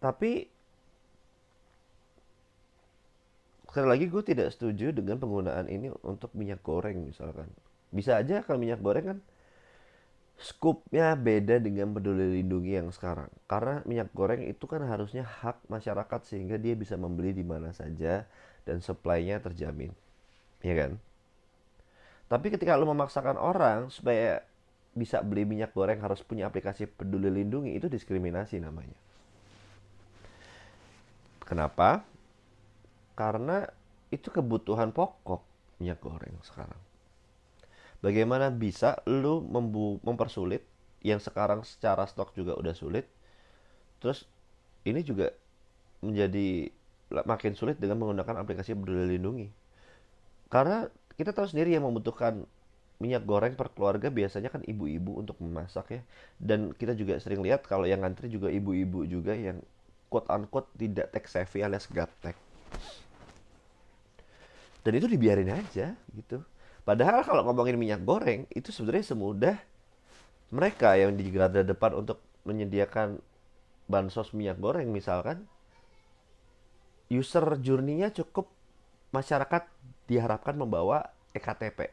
Tapi 0.00 0.48
sekali 3.68 3.88
lagi 3.92 4.08
gue 4.08 4.22
tidak 4.24 4.56
setuju 4.56 4.88
dengan 4.96 5.20
penggunaan 5.20 5.68
ini 5.68 5.92
untuk 6.00 6.32
minyak 6.32 6.64
goreng 6.64 7.04
misalkan. 7.04 7.52
Bisa 7.92 8.16
aja 8.16 8.40
kalau 8.40 8.56
minyak 8.56 8.80
goreng 8.80 9.04
kan 9.04 9.18
skupnya 10.40 11.12
beda 11.12 11.60
dengan 11.60 11.92
peduli 11.92 12.40
lindungi 12.40 12.80
yang 12.80 12.88
sekarang. 12.88 13.28
Karena 13.44 13.84
minyak 13.84 14.08
goreng 14.16 14.40
itu 14.48 14.64
kan 14.64 14.80
harusnya 14.80 15.28
hak 15.28 15.60
masyarakat 15.68 16.20
sehingga 16.24 16.56
dia 16.56 16.72
bisa 16.72 16.96
membeli 16.96 17.36
di 17.36 17.44
mana 17.44 17.76
saja 17.76 18.24
dan 18.64 18.80
supply-nya 18.80 19.44
terjamin 19.44 19.92
ya 20.66 20.74
kan 20.74 20.98
tapi 22.26 22.50
ketika 22.50 22.74
lo 22.74 22.90
memaksakan 22.90 23.38
orang 23.38 23.86
supaya 23.94 24.42
bisa 24.98 25.22
beli 25.22 25.46
minyak 25.46 25.70
goreng 25.70 26.02
harus 26.02 26.26
punya 26.26 26.50
aplikasi 26.50 26.90
peduli 26.90 27.30
lindungi 27.30 27.78
itu 27.78 27.86
diskriminasi 27.86 28.58
namanya 28.58 28.98
kenapa 31.46 32.02
karena 33.14 33.70
itu 34.12 34.28
kebutuhan 34.30 34.92
pokok 34.94 35.42
minyak 35.80 35.98
goreng 35.98 36.36
sekarang. 36.44 36.78
Bagaimana 38.04 38.52
bisa 38.52 39.00
membu 39.08 39.98
mempersulit 40.04 40.62
yang 41.00 41.18
sekarang 41.18 41.64
secara 41.64 42.04
stok 42.06 42.36
juga 42.36 42.54
udah 42.54 42.76
sulit. 42.76 43.08
Terus 43.98 44.28
ini 44.84 45.00
juga 45.02 45.32
menjadi 46.04 46.70
makin 47.24 47.56
sulit 47.56 47.80
dengan 47.80 47.98
menggunakan 48.04 48.44
aplikasi 48.44 48.76
peduli 48.76 49.16
lindungi. 49.16 49.48
Karena 50.56 50.88
kita 51.20 51.36
tahu 51.36 51.44
sendiri 51.52 51.76
yang 51.76 51.84
membutuhkan 51.84 52.48
minyak 52.96 53.28
goreng 53.28 53.52
per 53.60 53.68
keluarga 53.76 54.08
biasanya 54.08 54.48
kan 54.48 54.64
ibu-ibu 54.64 55.20
untuk 55.20 55.36
memasak 55.44 56.00
ya. 56.00 56.02
Dan 56.40 56.72
kita 56.72 56.96
juga 56.96 57.20
sering 57.20 57.44
lihat 57.44 57.68
kalau 57.68 57.84
yang 57.84 58.00
ngantri 58.00 58.32
juga 58.32 58.48
ibu-ibu 58.48 59.04
juga 59.04 59.36
yang 59.36 59.60
quote 60.08 60.32
unquote 60.32 60.72
tidak 60.80 61.12
tech 61.12 61.28
savvy 61.28 61.60
alias 61.60 61.84
gaptek 61.92 62.46
dan 64.86 64.92
itu 64.94 65.10
dibiarin 65.10 65.50
aja 65.50 65.98
gitu. 66.14 66.46
Padahal 66.86 67.26
kalau 67.26 67.42
ngomongin 67.42 67.74
minyak 67.74 68.06
goreng 68.06 68.46
itu 68.54 68.70
sebenarnya 68.70 69.10
semudah 69.10 69.58
mereka 70.54 70.94
yang 70.94 71.18
di 71.18 71.26
garda 71.34 71.66
depan 71.66 71.90
untuk 71.98 72.22
menyediakan 72.46 73.18
bansos 73.90 74.30
minyak 74.30 74.62
goreng. 74.62 74.86
Misalkan 74.94 75.42
user 77.10 77.42
journey-nya 77.58 78.14
cukup 78.14 78.46
masyarakat 79.10 79.66
diharapkan 80.06 80.54
membawa 80.54 81.10
ektp 81.34 81.90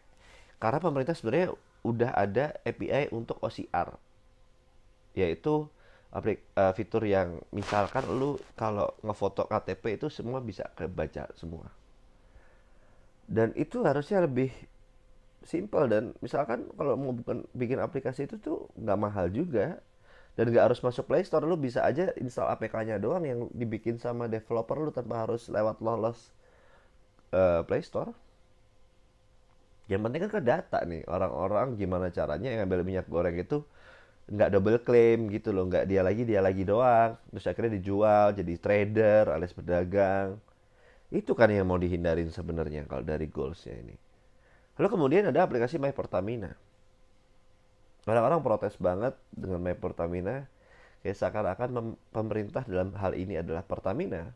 karena 0.63 0.79
pemerintah 0.79 1.17
sebenarnya 1.17 1.51
udah 1.83 2.15
ada 2.15 2.55
API 2.63 3.11
untuk 3.11 3.35
OCR 3.43 3.99
yaitu 5.13 5.67
uh, 6.13 6.73
fitur 6.73 7.03
yang 7.05 7.41
misalkan 7.49 8.05
lu 8.09 8.37
kalau 8.53 8.89
ngefoto 9.01 9.45
KTP 9.49 9.97
itu 9.97 10.07
semua 10.09 10.41
bisa 10.41 10.69
kebaca 10.77 11.29
semua. 11.37 11.69
Dan 13.25 13.53
itu 13.57 13.81
harusnya 13.81 14.25
lebih 14.25 14.49
simple 15.43 15.85
dan 15.89 16.15
misalkan 16.23 16.69
kalau 16.77 16.95
mau 16.95 17.13
bukan 17.13 17.43
bikin 17.51 17.77
aplikasi 17.81 18.25
itu 18.29 18.37
tuh 18.37 18.69
nggak 18.77 18.99
mahal 18.99 19.27
juga. 19.29 19.81
Dan 20.33 20.49
nggak 20.49 20.65
harus 20.73 20.81
masuk 20.81 21.05
Play 21.05 21.21
Store 21.21 21.45
lu 21.45 21.53
bisa 21.53 21.85
aja 21.85 22.09
install 22.17 22.57
APK-nya 22.57 22.97
doang 22.97 23.21
yang 23.21 23.39
dibikin 23.53 24.01
sama 24.01 24.25
developer 24.25 24.81
lu 24.81 24.89
tanpa 24.89 25.29
harus 25.29 25.45
lewat 25.45 25.77
lolos 25.77 26.33
uh, 27.33 27.61
Play 27.65 27.81
Store 27.81 28.13
yang 29.91 29.99
penting 30.05 30.29
kan 30.29 30.31
ke 30.31 30.41
data 30.45 30.79
nih 30.87 31.03
orang-orang 31.11 31.75
gimana 31.75 32.07
caranya 32.13 32.47
yang 32.53 32.63
ngambil 32.63 32.87
minyak 32.87 33.07
goreng 33.11 33.35
itu 33.35 33.65
nggak 34.31 34.49
double 34.55 34.79
claim 34.79 35.27
gitu 35.27 35.51
loh 35.51 35.67
nggak 35.67 35.83
dia 35.83 35.99
lagi 35.99 36.23
dia 36.23 36.39
lagi 36.39 36.63
doang 36.63 37.19
terus 37.27 37.43
akhirnya 37.43 37.75
dijual 37.75 38.31
jadi 38.31 38.53
trader 38.55 39.27
alias 39.35 39.51
pedagang 39.51 40.39
itu 41.13 41.37
kan 41.37 41.45
yang 41.53 41.69
mau 41.69 41.77
dihindarin 41.77 42.33
sebenarnya 42.33 42.89
kalau 42.89 43.05
dari 43.05 43.29
goalsnya 43.29 43.77
ini. 43.77 43.93
Lalu 44.81 44.87
kemudian 44.89 45.29
ada 45.29 45.45
aplikasi 45.45 45.77
My 45.77 45.93
Pertamina. 45.93 46.57
Orang-orang 48.09 48.41
protes 48.41 48.73
banget 48.81 49.13
dengan 49.29 49.61
My 49.61 49.77
Pertamina. 49.77 50.49
Kayak 51.05 51.21
seakan-akan 51.21 51.93
pemerintah 52.09 52.65
dalam 52.65 52.97
hal 52.97 53.13
ini 53.13 53.37
adalah 53.37 53.61
Pertamina. 53.61 54.33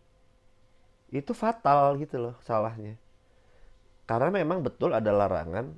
Itu 1.12 1.32
fatal 1.32 2.00
gitu 2.02 2.20
loh 2.20 2.36
salahnya. 2.44 2.96
Karena 4.08 4.32
memang 4.32 4.64
betul 4.64 4.96
ada 4.96 5.12
larangan 5.12 5.72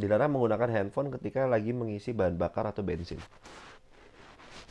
dilarang 0.00 0.32
menggunakan 0.32 0.68
handphone 0.72 1.12
ketika 1.12 1.44
lagi 1.44 1.76
mengisi 1.76 2.16
bahan 2.16 2.40
bakar 2.40 2.72
atau 2.72 2.80
bensin. 2.80 3.20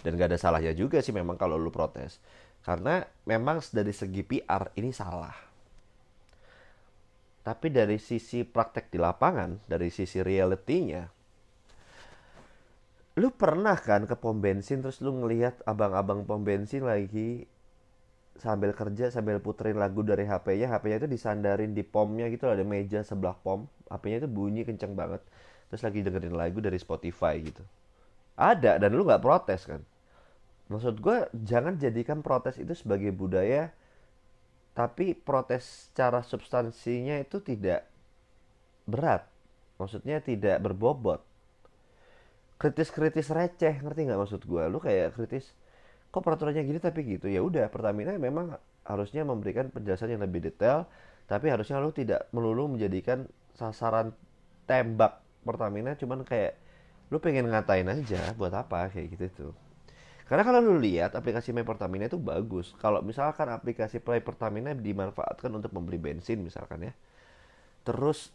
dan 0.04 0.16
gak 0.16 0.32
ada 0.32 0.40
salahnya 0.40 0.72
juga 0.72 1.04
sih 1.04 1.12
memang 1.12 1.36
kalau 1.36 1.60
lu 1.60 1.72
protes 1.72 2.24
karena 2.64 3.04
memang 3.28 3.64
dari 3.72 3.92
segi 3.92 4.24
PR 4.24 4.72
ini 4.80 4.92
salah 4.92 5.36
tapi 7.44 7.72
dari 7.72 7.98
sisi 7.98 8.44
praktek 8.44 8.92
di 8.92 9.00
lapangan 9.00 9.64
dari 9.68 9.92
sisi 9.92 10.24
realitinya 10.24 11.04
lu 13.20 13.36
pernah 13.36 13.76
kan 13.76 14.08
ke 14.08 14.16
pom 14.16 14.40
bensin 14.40 14.80
terus 14.80 15.04
lu 15.04 15.12
ngelihat 15.24 15.60
abang-abang 15.68 16.24
pom 16.24 16.40
bensin 16.40 16.88
lagi 16.88 17.44
sambil 18.40 18.72
kerja 18.72 19.12
sambil 19.12 19.44
puterin 19.44 19.76
lagu 19.76 20.00
dari 20.00 20.24
HP-nya 20.24 20.72
HP-nya 20.72 20.98
itu 21.04 21.10
disandarin 21.12 21.76
di 21.76 21.84
pomnya 21.84 22.32
gitu 22.32 22.48
ada 22.48 22.64
meja 22.64 23.04
sebelah 23.04 23.36
pom. 23.36 23.68
HP-nya 23.92 24.26
itu 24.26 24.30
bunyi 24.32 24.64
kenceng 24.64 24.96
banget. 24.96 25.20
Terus 25.68 25.84
lagi 25.84 26.00
dengerin 26.02 26.34
lagu 26.34 26.64
dari 26.64 26.80
Spotify 26.80 27.38
gitu. 27.44 27.62
Ada 28.40 28.80
dan 28.80 28.96
lu 28.96 29.04
nggak 29.04 29.20
protes 29.20 29.68
kan? 29.68 29.84
Maksud 30.72 31.04
gue 31.04 31.28
jangan 31.44 31.76
jadikan 31.76 32.24
protes 32.24 32.56
itu 32.56 32.72
sebagai 32.72 33.12
budaya 33.12 33.76
tapi 34.72 35.12
protes 35.12 35.92
secara 35.92 36.24
substansinya 36.24 37.20
itu 37.20 37.44
tidak 37.44 37.84
berat. 38.88 39.28
Maksudnya 39.76 40.24
tidak 40.24 40.64
berbobot. 40.64 41.20
Kritis-kritis 42.56 43.28
receh 43.28 43.84
ngerti 43.84 44.08
nggak 44.08 44.20
maksud 44.24 44.42
gue 44.48 44.64
lu 44.72 44.80
kayak 44.80 45.20
kritis 45.20 45.52
kok 46.10 46.22
peraturannya 46.26 46.66
gini 46.66 46.80
tapi 46.82 47.06
gitu 47.06 47.30
ya 47.30 47.42
udah 47.46 47.70
Pertamina 47.70 48.18
memang 48.18 48.58
harusnya 48.86 49.22
memberikan 49.22 49.70
penjelasan 49.70 50.18
yang 50.18 50.22
lebih 50.26 50.42
detail 50.42 50.90
tapi 51.30 51.54
harusnya 51.54 51.78
lu 51.78 51.94
tidak 51.94 52.26
melulu 52.34 52.74
menjadikan 52.74 53.30
sasaran 53.54 54.14
tembak 54.66 55.22
Pertamina 55.46 55.94
cuman 55.94 56.26
kayak 56.26 56.58
lu 57.14 57.22
pengen 57.22 57.50
ngatain 57.50 57.86
aja 57.90 58.34
buat 58.34 58.54
apa 58.54 58.90
kayak 58.90 59.08
gitu 59.14 59.26
tuh 59.34 59.54
karena 60.30 60.46
kalau 60.46 60.62
lu 60.62 60.78
lihat 60.78 61.18
aplikasi 61.18 61.50
My 61.58 61.66
Pertamina 61.66 62.06
itu 62.06 62.22
bagus. 62.22 62.78
Kalau 62.78 63.02
misalkan 63.02 63.50
aplikasi 63.50 63.98
Play 63.98 64.22
Pertamina 64.22 64.78
dimanfaatkan 64.78 65.50
untuk 65.50 65.74
membeli 65.74 65.98
bensin 65.98 66.46
misalkan 66.46 66.86
ya. 66.86 66.94
Terus 67.82 68.30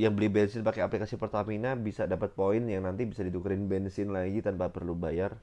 yang 0.00 0.16
beli 0.16 0.32
bensin 0.32 0.64
pakai 0.64 0.80
aplikasi 0.80 1.20
Pertamina 1.20 1.76
bisa 1.76 2.08
dapat 2.08 2.32
poin 2.32 2.64
yang 2.64 2.88
nanti 2.88 3.04
bisa 3.04 3.20
ditukerin 3.20 3.68
bensin 3.68 4.16
lagi 4.16 4.40
tanpa 4.40 4.72
perlu 4.72 4.96
bayar 4.96 5.36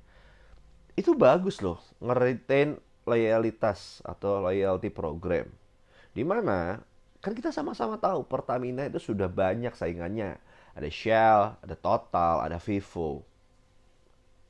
itu 0.93 1.17
bagus 1.17 1.57
loh 1.61 1.81
ngeretain 1.97 2.77
loyalitas 3.03 3.99
atau 4.05 4.39
loyalty 4.39 4.93
program. 4.93 5.49
Di 6.13 6.21
mana 6.21 6.79
kan 7.23 7.33
kita 7.33 7.49
sama-sama 7.49 7.97
tahu 7.97 8.27
Pertamina 8.27 8.85
itu 8.85 9.01
sudah 9.01 9.25
banyak 9.25 9.73
saingannya. 9.73 10.37
Ada 10.77 10.89
Shell 10.89 11.39
ada 11.65 11.75
Total 11.77 12.35
ada 12.45 12.57
Vivo. 12.61 13.25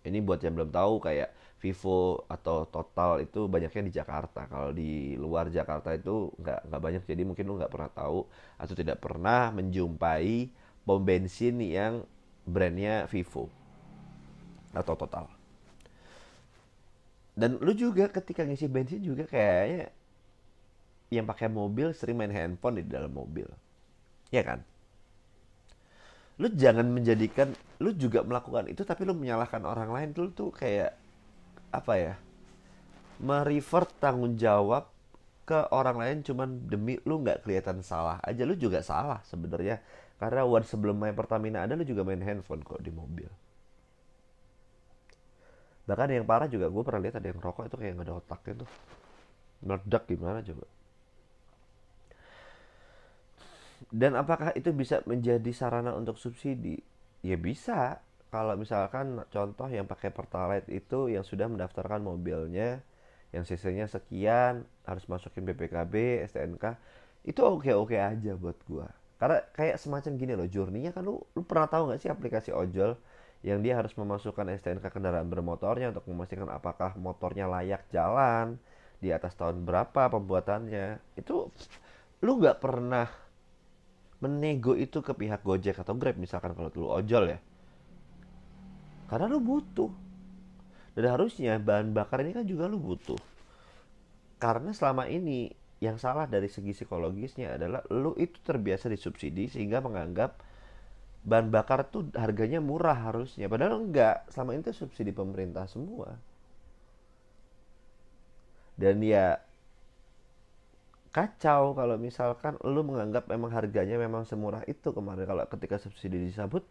Ini 0.04 0.20
buat 0.20 0.44
yang 0.44 0.60
belum 0.60 0.72
tahu 0.76 1.00
kayak 1.00 1.32
Vivo 1.64 2.28
atau 2.28 2.68
Total 2.68 3.24
itu 3.24 3.48
banyaknya 3.48 3.88
di 3.88 3.94
Jakarta. 3.96 4.44
Kalau 4.52 4.76
di 4.76 5.16
luar 5.16 5.48
Jakarta 5.48 5.96
itu 5.96 6.28
nggak 6.36 6.68
nggak 6.68 6.82
banyak 6.84 7.04
jadi 7.08 7.24
mungkin 7.24 7.48
lu 7.48 7.56
nggak 7.56 7.72
pernah 7.72 7.92
tahu 7.92 8.28
atau 8.60 8.76
tidak 8.76 9.00
pernah 9.00 9.48
menjumpai 9.56 10.52
pom 10.84 11.00
bensin 11.00 11.64
yang 11.64 12.04
brandnya 12.44 13.08
Vivo 13.08 13.48
atau 14.76 15.00
Total 15.00 15.43
dan 17.34 17.58
lu 17.58 17.74
juga 17.74 18.06
ketika 18.14 18.46
ngisi 18.46 18.70
bensin 18.70 19.02
juga 19.02 19.26
kayaknya 19.26 19.90
yang 21.10 21.26
pakai 21.26 21.50
mobil 21.50 21.94
sering 21.94 22.18
main 22.18 22.34
handphone 22.34 22.82
di 22.82 22.86
dalam 22.86 23.10
mobil. 23.10 23.46
Ya 24.30 24.46
kan? 24.46 24.62
Lu 26.42 26.50
jangan 26.50 26.90
menjadikan 26.90 27.54
lu 27.78 27.94
juga 27.94 28.26
melakukan 28.26 28.70
itu 28.70 28.82
tapi 28.86 29.06
lu 29.06 29.18
menyalahkan 29.18 29.62
orang 29.66 29.90
lain. 29.90 30.10
Lu 30.14 30.30
tuh 30.34 30.54
kayak 30.54 30.94
apa 31.74 31.94
ya 31.98 32.14
merevert 33.22 33.90
tanggung 33.98 34.38
jawab 34.38 34.90
ke 35.44 35.58
orang 35.74 35.98
lain 35.98 36.18
cuman 36.22 36.70
demi 36.70 36.98
lu 37.06 37.22
nggak 37.22 37.46
kelihatan 37.46 37.82
salah 37.82 38.22
aja. 38.22 38.46
Lu 38.46 38.54
juga 38.54 38.86
salah 38.86 39.26
sebenarnya. 39.26 39.82
Karena 40.22 40.46
one 40.46 40.66
sebelum 40.66 41.02
main 41.02 41.18
Pertamina 41.18 41.66
ada 41.66 41.74
lu 41.74 41.82
juga 41.82 42.06
main 42.06 42.22
handphone 42.22 42.62
kok 42.62 42.80
di 42.80 42.94
mobil 42.94 43.28
bahkan 45.88 46.10
yang 46.16 46.26
parah 46.30 46.48
juga 46.48 46.68
gue 46.72 46.84
pernah 46.88 47.02
lihat 47.04 47.16
ada 47.20 47.28
yang 47.32 47.40
rokok 47.44 47.68
itu 47.70 47.76
kayak 47.80 47.94
nggak 48.00 48.08
ada 48.08 48.16
otaknya 48.22 48.54
tuh. 48.64 48.70
Meledak 49.68 50.04
gimana 50.12 50.40
coba? 50.48 50.66
Dan 53.94 54.16
apakah 54.18 54.56
itu 54.58 54.70
bisa 54.74 55.04
menjadi 55.06 55.52
sarana 55.54 55.92
untuk 55.94 56.16
subsidi? 56.18 56.80
Ya 57.22 57.36
bisa. 57.38 58.00
Kalau 58.34 58.58
misalkan 58.58 59.22
contoh 59.30 59.70
yang 59.70 59.86
pakai 59.86 60.10
pertalite 60.10 60.66
itu 60.74 61.06
yang 61.14 61.22
sudah 61.22 61.46
mendaftarkan 61.46 62.02
mobilnya 62.02 62.82
yang 63.34 63.46
cc-nya 63.46 63.86
sekian 63.90 64.66
harus 64.86 65.06
masukin 65.10 65.46
BPKB 65.46 66.26
STNK 66.26 66.66
itu 67.26 67.42
oke 67.46 67.70
oke 67.74 67.98
aja 67.98 68.34
buat 68.38 68.58
gua. 68.66 68.90
Karena 69.22 69.40
kayak 69.54 69.78
semacam 69.78 70.12
gini 70.18 70.34
loh 70.34 70.50
journey 70.50 70.90
kan 70.90 71.06
lu 71.06 71.22
lu 71.38 71.42
pernah 71.46 71.70
tahu 71.70 71.94
nggak 71.94 72.02
sih 72.02 72.10
aplikasi 72.10 72.50
ojol 72.54 72.98
yang 73.44 73.60
dia 73.60 73.76
harus 73.76 73.92
memasukkan 74.00 74.48
STNK 74.56 74.88
kendaraan 74.88 75.28
bermotornya 75.28 75.92
untuk 75.92 76.08
memastikan 76.08 76.48
apakah 76.48 76.96
motornya 76.96 77.44
layak 77.52 77.84
jalan 77.92 78.56
di 79.04 79.12
atas 79.12 79.36
tahun 79.36 79.68
berapa 79.68 80.08
pembuatannya. 80.08 81.04
Itu 81.20 81.52
lu 82.24 82.40
nggak 82.40 82.64
pernah 82.64 83.12
menego 84.24 84.80
itu 84.80 85.04
ke 85.04 85.12
pihak 85.12 85.44
Gojek 85.44 85.76
atau 85.76 85.92
Grab 86.00 86.16
misalkan 86.16 86.56
kalau 86.56 86.72
dulu 86.72 86.88
ojol 86.96 87.36
ya. 87.36 87.40
Karena 89.12 89.28
lu 89.28 89.44
butuh. 89.44 89.92
Dan 90.96 91.12
harusnya 91.12 91.60
bahan 91.60 91.92
bakar 91.92 92.24
ini 92.24 92.32
kan 92.32 92.48
juga 92.48 92.72
lu 92.72 92.80
butuh. 92.80 93.20
Karena 94.40 94.72
selama 94.72 95.12
ini 95.12 95.52
yang 95.84 96.00
salah 96.00 96.32
dari 96.32 96.48
segi 96.48 96.72
psikologisnya 96.72 97.60
adalah 97.60 97.84
lu 97.92 98.16
itu 98.16 98.40
terbiasa 98.40 98.88
disubsidi 98.88 99.52
sehingga 99.52 99.84
menganggap 99.84 100.40
bahan 101.24 101.48
bakar 101.50 101.88
tuh 101.88 102.12
harganya 102.16 102.60
murah 102.60 102.96
harusnya. 102.96 103.48
Padahal 103.48 103.80
enggak. 103.80 104.28
Selama 104.32 104.56
ini 104.56 104.62
tuh 104.68 104.76
subsidi 104.76 105.12
pemerintah 105.16 105.66
semua. 105.72 106.20
Dan 108.76 109.00
ya 109.06 109.40
kacau 111.14 111.78
kalau 111.78 111.96
misalkan 112.02 112.58
lu 112.66 112.82
menganggap 112.82 113.30
memang 113.30 113.54
harganya 113.54 113.96
memang 113.96 114.28
semurah 114.28 114.66
itu 114.68 114.92
kemarin. 114.92 115.24
Kalau 115.24 115.44
ketika 115.48 115.76
subsidi 115.80 116.20
disabut 116.20 116.66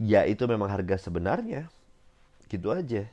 ya 0.00 0.24
itu 0.24 0.44
memang 0.48 0.72
harga 0.72 0.96
sebenarnya. 0.96 1.68
Gitu 2.48 2.72
aja. 2.72 3.04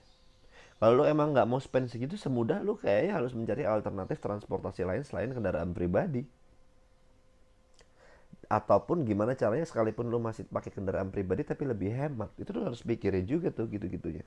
Kalau 0.79 1.03
lu 1.03 1.03
emang 1.03 1.35
nggak 1.35 1.47
mau 1.49 1.59
spend 1.59 1.91
segitu 1.91 2.15
semudah 2.15 2.63
lu 2.63 2.79
kayaknya 2.79 3.19
harus 3.19 3.35
mencari 3.35 3.67
alternatif 3.67 4.23
transportasi 4.23 4.87
lain 4.87 5.03
selain 5.03 5.35
kendaraan 5.35 5.75
pribadi 5.75 6.23
ataupun 8.49 9.05
gimana 9.05 9.38
caranya 9.38 9.62
sekalipun 9.62 10.09
lu 10.09 10.17
masih 10.17 10.43
pakai 10.49 10.73
kendaraan 10.73 11.13
pribadi 11.13 11.45
tapi 11.45 11.69
lebih 11.69 11.93
hemat. 11.93 12.33
Itu 12.41 12.57
lu 12.57 12.65
harus 12.65 12.81
pikirin 12.81 13.23
juga 13.29 13.53
tuh 13.53 13.69
gitu-gitunya. 13.69 14.25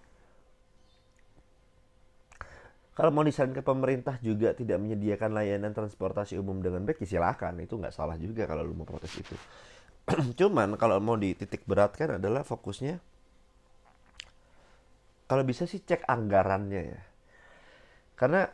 Kalau 2.93 3.09
mau 3.11 3.25
disaran 3.25 3.57
ke 3.57 3.65
pemerintah 3.65 4.21
juga 4.23 4.53
tidak 4.55 4.79
menyediakan 4.79 5.33
layanan 5.33 5.73
transportasi 5.73 6.37
umum 6.39 6.61
dengan 6.61 6.85
baik 6.85 7.03
ya 7.03 7.19
silahkan 7.19 7.57
itu 7.59 7.75
nggak 7.81 7.91
salah 7.91 8.15
juga 8.21 8.47
kalau 8.47 8.63
lu 8.63 8.79
mau 8.79 8.87
protes 8.87 9.11
itu. 9.19 9.35
Cuman 10.39 10.79
kalau 10.79 11.03
mau 11.03 11.19
dititik 11.19 11.67
beratkan 11.67 12.23
adalah 12.23 12.47
fokusnya 12.47 13.01
kalau 15.27 15.49
bisa 15.49 15.65
sih 15.65 15.81
cek 15.81 16.05
anggarannya 16.05 16.83
ya. 16.93 17.01
Karena 18.13 18.45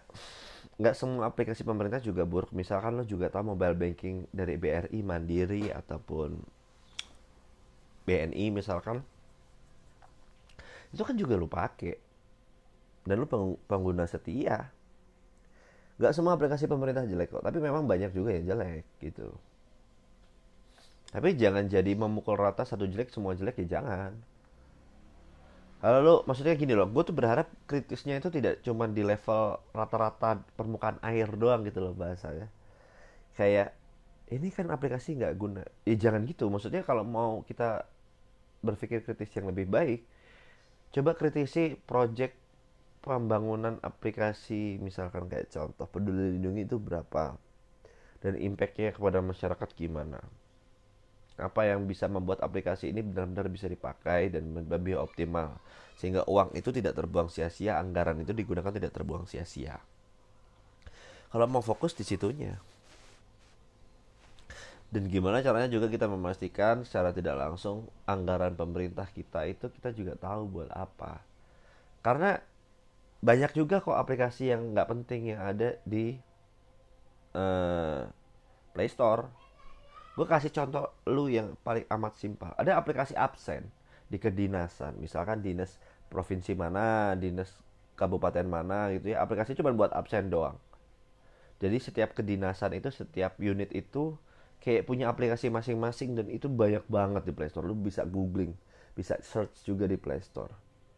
nggak 0.79 0.95
semua 0.95 1.27
aplikasi 1.27 1.67
pemerintah 1.67 1.99
juga 1.99 2.23
buruk. 2.23 2.55
Misalkan 2.55 2.95
lo 2.95 3.03
juga 3.03 3.27
tahu 3.29 3.55
mobile 3.55 3.75
banking 3.75 4.31
dari 4.31 4.55
BRI 4.55 5.03
Mandiri 5.03 5.75
ataupun 5.75 6.39
BNI 8.07 8.47
misalkan. 8.55 9.03
Itu 10.95 11.03
kan 11.05 11.19
juga 11.19 11.35
lo 11.37 11.51
pakai 11.51 11.99
dan 13.05 13.19
lo 13.19 13.27
pengguna 13.67 14.07
setia. 14.07 14.71
Nggak 15.99 16.15
semua 16.15 16.39
aplikasi 16.39 16.71
pemerintah 16.71 17.05
jelek 17.05 17.35
kok. 17.35 17.43
Tapi 17.43 17.59
memang 17.59 17.85
banyak 17.91 18.15
juga 18.15 18.39
yang 18.39 18.47
jelek 18.47 18.87
gitu. 19.03 19.35
Tapi 21.11 21.35
jangan 21.35 21.67
jadi 21.67 21.91
memukul 21.99 22.39
rata 22.39 22.63
satu 22.63 22.87
jelek 22.87 23.11
semua 23.11 23.35
jelek 23.35 23.67
ya 23.67 23.81
jangan 23.81 24.15
Lalu 25.79 26.27
maksudnya 26.27 26.59
gini 26.59 26.75
loh, 26.75 26.91
gue 26.91 27.03
tuh 27.07 27.15
berharap 27.15 27.47
kritisnya 27.71 28.19
itu 28.19 28.29
tidak 28.35 28.59
cuma 28.67 28.91
di 28.91 29.07
level 29.07 29.63
rata-rata 29.71 30.43
permukaan 30.59 30.99
air 31.07 31.31
doang 31.39 31.63
gitu 31.63 31.79
loh 31.79 31.95
bahasanya. 31.95 32.51
Kayak 33.39 33.79
ini 34.35 34.51
kan 34.51 34.67
aplikasi 34.75 35.15
nggak 35.15 35.35
guna. 35.39 35.63
Ya 35.87 35.95
jangan 35.95 36.27
gitu. 36.27 36.51
Maksudnya 36.51 36.83
kalau 36.83 37.07
mau 37.07 37.47
kita 37.47 37.87
berpikir 38.67 39.07
kritis 39.07 39.31
yang 39.39 39.47
lebih 39.55 39.71
baik, 39.71 40.03
coba 40.91 41.15
kritisi 41.15 41.79
project 41.87 42.35
pembangunan 42.99 43.79
aplikasi 43.81 44.83
misalkan 44.83 45.31
kayak 45.31 45.49
contoh 45.55 45.87
peduli 45.87 46.35
lindungi 46.37 46.67
itu 46.67 46.77
berapa 46.83 47.39
dan 48.19 48.35
impactnya 48.35 48.91
kepada 48.91 49.23
masyarakat 49.23 49.69
gimana 49.79 50.19
apa 51.39 51.71
yang 51.71 51.87
bisa 51.87 52.11
membuat 52.11 52.43
aplikasi 52.43 52.91
ini 52.91 53.01
benar-benar 53.01 53.47
bisa 53.49 53.71
dipakai 53.71 54.35
dan 54.35 54.67
lebih 54.67 54.99
optimal? 54.99 55.59
Sehingga 55.99 56.27
uang 56.27 56.55
itu 56.55 56.71
tidak 56.71 56.99
terbuang 56.99 57.31
sia-sia 57.31 57.79
anggaran 57.79 58.19
itu 58.23 58.35
digunakan 58.35 58.71
tidak 58.71 58.95
terbuang 58.95 59.27
sia-sia. 59.31 59.79
Kalau 61.29 61.47
mau 61.47 61.63
fokus 61.63 61.95
di 61.95 62.03
situnya. 62.03 62.59
Dan 64.89 65.05
gimana 65.13 65.45
caranya 65.45 65.69
juga 65.69 65.93
kita 65.93 66.09
memastikan 66.09 66.81
secara 66.81 67.13
tidak 67.13 67.37
langsung 67.37 67.85
anggaran 68.09 68.57
pemerintah 68.57 69.05
kita 69.13 69.45
itu 69.45 69.69
kita 69.69 69.93
juga 69.93 70.17
tahu 70.17 70.49
buat 70.49 70.73
apa. 70.73 71.21
Karena 72.01 72.41
banyak 73.21 73.53
juga 73.53 73.85
kok 73.85 73.99
aplikasi 73.99 74.49
yang 74.49 74.73
nggak 74.73 74.89
penting 74.89 75.37
yang 75.37 75.45
ada 75.45 75.77
di 75.85 76.17
uh, 77.37 78.09
Play 78.73 78.89
Store 78.89 79.29
gue 80.19 80.27
kasih 80.27 80.51
contoh 80.51 80.91
lu 81.07 81.31
yang 81.31 81.55
paling 81.63 81.87
amat 81.87 82.19
simpel. 82.19 82.51
Ada 82.59 82.75
aplikasi 82.75 83.15
absen 83.15 83.71
di 84.11 84.19
kedinasan. 84.19 84.99
Misalkan 84.99 85.47
dinas 85.47 85.79
provinsi 86.11 86.59
mana 86.59 87.15
dinas 87.15 87.55
kabupaten 87.95 88.43
mana 88.43 88.91
gitu 88.99 89.15
ya. 89.15 89.23
Aplikasi 89.23 89.55
cuma 89.55 89.71
buat 89.71 89.95
absen 89.95 90.27
doang. 90.27 90.59
Jadi 91.63 91.79
setiap 91.79 92.19
kedinasan 92.19 92.75
itu 92.75 92.91
setiap 92.91 93.39
unit 93.39 93.71
itu 93.71 94.19
kayak 94.59 94.91
punya 94.91 95.07
aplikasi 95.07 95.55
masing-masing 95.55 96.19
dan 96.19 96.27
itu 96.35 96.51
banyak 96.51 96.83
banget 96.91 97.23
di 97.23 97.31
Play 97.31 97.47
Store. 97.55 97.71
Lu 97.71 97.79
bisa 97.79 98.03
googling 98.03 98.59
bisa 98.99 99.15
search 99.23 99.63
juga 99.63 99.87
di 99.87 99.95
Play 99.95 100.19
Store. 100.19 100.51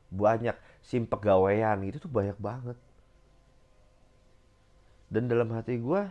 Banyak 0.08 0.56
sim 0.80 1.04
pegawaian 1.04 1.76
gitu 1.84 2.08
tuh 2.08 2.12
banyak 2.12 2.40
banget. 2.40 2.80
Dan 5.12 5.28
dalam 5.28 5.52
hati 5.52 5.76
gue 5.76 6.08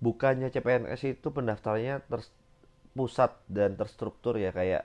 bukannya 0.00 0.52
CPNS 0.52 1.02
itu 1.08 1.28
pendaftarannya 1.32 2.04
terpusat 2.08 3.32
dan 3.48 3.74
terstruktur 3.80 4.36
ya 4.36 4.52
kayak 4.52 4.84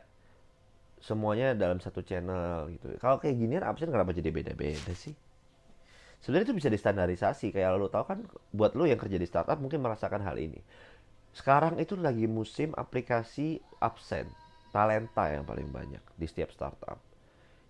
semuanya 1.02 1.58
dalam 1.58 1.82
satu 1.82 2.06
channel 2.06 2.70
gitu. 2.78 2.96
Kalau 3.02 3.18
kayak 3.18 3.36
gini 3.36 3.58
absen 3.58 3.90
kenapa 3.90 4.14
jadi 4.14 4.30
beda-beda 4.30 4.94
sih? 4.94 5.18
Sebenarnya 6.22 6.54
itu 6.54 6.58
bisa 6.62 6.70
distandarisasi 6.70 7.50
kayak 7.50 7.82
lo 7.82 7.90
tau 7.90 8.06
kan 8.06 8.22
buat 8.54 8.78
lo 8.78 8.86
yang 8.86 9.02
kerja 9.02 9.18
di 9.18 9.26
startup 9.26 9.58
mungkin 9.58 9.82
merasakan 9.82 10.22
hal 10.22 10.38
ini. 10.38 10.62
Sekarang 11.34 11.82
itu 11.82 11.98
lagi 11.98 12.30
musim 12.30 12.78
aplikasi 12.78 13.58
absen, 13.82 14.30
talenta 14.70 15.34
yang 15.34 15.42
paling 15.42 15.66
banyak 15.74 16.04
di 16.14 16.26
setiap 16.30 16.54
startup. 16.54 17.02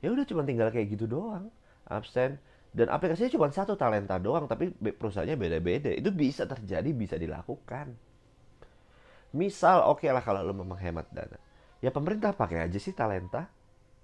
Ya 0.03 0.11
udah 0.11 0.27
cuma 0.27 0.43
tinggal 0.43 0.67
kayak 0.67 0.91
gitu 0.91 1.07
doang. 1.07 1.47
Absen, 1.87 2.41
dan 2.71 2.87
aplikasinya 2.87 3.27
cuma 3.35 3.51
satu 3.51 3.75
talenta 3.75 4.15
doang 4.15 4.47
tapi 4.47 4.71
perusahaannya 4.71 5.35
beda-beda. 5.35 5.91
Itu 5.91 6.15
bisa 6.15 6.47
terjadi 6.47 6.87
bisa 6.95 7.19
dilakukan. 7.19 7.91
Misal 9.35 9.83
oke 9.91 10.07
okay 10.07 10.09
lah 10.15 10.23
kalau 10.23 10.39
lo 10.43 10.55
memang 10.55 10.79
hemat 10.79 11.07
dana. 11.11 11.35
Ya 11.83 11.91
pemerintah 11.91 12.31
pakai 12.31 12.63
aja 12.71 12.79
sih 12.79 12.95
talenta. 12.95 13.51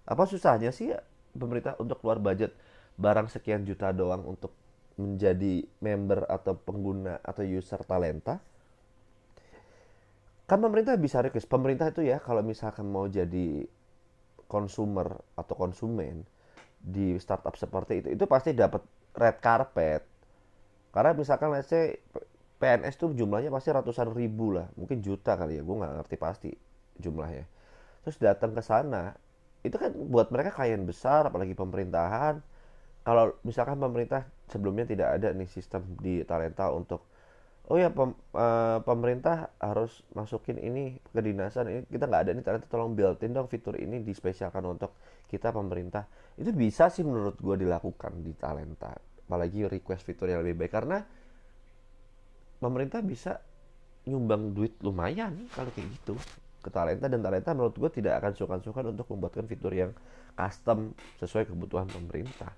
Apa 0.04 0.28
susahnya 0.28 0.76
sih 0.76 0.92
ya 0.92 1.00
pemerintah 1.32 1.80
untuk 1.80 2.04
keluar 2.04 2.20
budget 2.20 2.52
barang 3.00 3.32
sekian 3.32 3.64
juta 3.64 3.96
doang 3.96 4.28
untuk 4.28 4.52
menjadi 5.00 5.64
member 5.80 6.28
atau 6.28 6.60
pengguna 6.60 7.24
atau 7.24 7.48
user 7.48 7.80
talenta? 7.88 8.44
Kan 10.44 10.60
pemerintah 10.60 11.00
bisa 11.00 11.24
request. 11.24 11.48
Pemerintah 11.48 11.88
itu 11.92 12.04
ya 12.04 12.20
kalau 12.20 12.44
misalkan 12.44 12.88
mau 12.88 13.08
jadi 13.08 13.64
konsumer 14.52 15.24
atau 15.40 15.56
konsumen 15.56 16.24
di 16.88 17.20
startup 17.20 17.60
seperti 17.60 18.00
itu 18.00 18.08
itu 18.16 18.24
pasti 18.24 18.56
dapat 18.56 18.80
red 19.12 19.38
carpet. 19.44 20.02
Karena 20.96 21.12
misalkan 21.12 21.52
let's 21.52 21.68
say 21.68 22.00
PNS 22.58 22.96
tuh 22.98 23.12
jumlahnya 23.14 23.52
pasti 23.54 23.70
ratusan 23.70 24.16
ribu 24.16 24.56
lah 24.56 24.66
mungkin 24.80 25.04
juta 25.04 25.38
kali 25.38 25.60
ya 25.60 25.64
gue 25.68 25.76
nggak 25.76 25.94
ngerti 26.02 26.16
pasti 26.16 26.52
jumlahnya. 27.04 27.46
Terus 28.08 28.18
datang 28.24 28.56
ke 28.56 28.64
sana 28.64 29.14
itu 29.68 29.76
kan 29.76 29.92
buat 29.94 30.32
mereka 30.32 30.56
klien 30.56 30.82
besar 30.88 31.28
apalagi 31.28 31.54
pemerintahan. 31.54 32.40
Kalau 33.04 33.36
misalkan 33.44 33.80
pemerintah 33.80 34.28
sebelumnya 34.52 34.88
tidak 34.88 35.20
ada 35.20 35.32
nih 35.36 35.48
sistem 35.48 35.84
di 36.00 36.24
talenta 36.24 36.72
untuk 36.72 37.04
oh 37.68 37.76
ya 37.76 37.92
pem, 37.92 38.16
uh, 38.32 38.80
pemerintah 38.84 39.52
harus 39.60 40.04
masukin 40.16 40.56
ini 40.60 41.04
ke 41.12 41.20
dinasan 41.20 41.68
ini 41.68 41.82
kita 41.92 42.08
nggak 42.08 42.22
ada 42.28 42.32
nih 42.32 42.44
talenta 42.44 42.68
tolong 42.72 42.96
buildin 42.96 43.36
dong 43.36 43.52
fitur 43.52 43.76
ini 43.76 44.00
dispesialkan 44.04 44.64
untuk 44.64 44.96
kita 45.28 45.52
pemerintah 45.52 46.08
itu 46.38 46.54
bisa 46.54 46.88
sih 46.94 47.02
menurut 47.02 47.36
gue 47.42 47.66
dilakukan 47.66 48.22
di 48.22 48.32
talenta. 48.38 48.94
Apalagi 49.28 49.66
request 49.66 50.06
fitur 50.06 50.30
yang 50.30 50.46
lebih 50.46 50.64
baik. 50.64 50.72
Karena 50.72 50.98
pemerintah 52.62 53.02
bisa 53.02 53.42
nyumbang 54.08 54.54
duit 54.54 54.78
lumayan 54.86 55.50
kalau 55.52 55.74
kayak 55.74 55.90
gitu 55.98 56.14
ke 56.62 56.70
talenta. 56.70 57.10
Dan 57.10 57.26
talenta 57.26 57.58
menurut 57.58 57.74
gue 57.74 57.90
tidak 57.90 58.22
akan 58.22 58.32
sukan-sukan 58.38 58.86
untuk 58.94 59.10
membuatkan 59.10 59.50
fitur 59.50 59.74
yang 59.74 59.92
custom 60.38 60.94
sesuai 61.18 61.50
kebutuhan 61.50 61.90
pemerintah. 61.90 62.54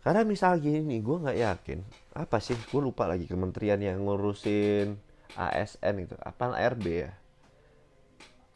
Karena 0.00 0.24
misal 0.24 0.60
gini 0.60 1.00
gue 1.00 1.16
nggak 1.16 1.38
yakin 1.40 1.80
apa 2.12 2.36
sih 2.36 2.56
gue 2.56 2.80
lupa 2.80 3.08
lagi 3.08 3.24
kementerian 3.24 3.80
yang 3.80 4.04
ngurusin 4.04 4.96
ASN 5.36 5.94
itu. 6.00 6.16
Apa 6.20 6.56
ARB 6.56 6.84
ya? 6.88 7.12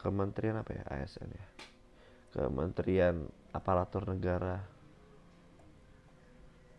Kementerian 0.00 0.60
apa 0.60 0.76
ya 0.76 0.84
ASN 0.88 1.28
ya 1.28 1.46
kementerian 2.32 3.26
aparatur 3.52 4.04
negara 4.08 4.60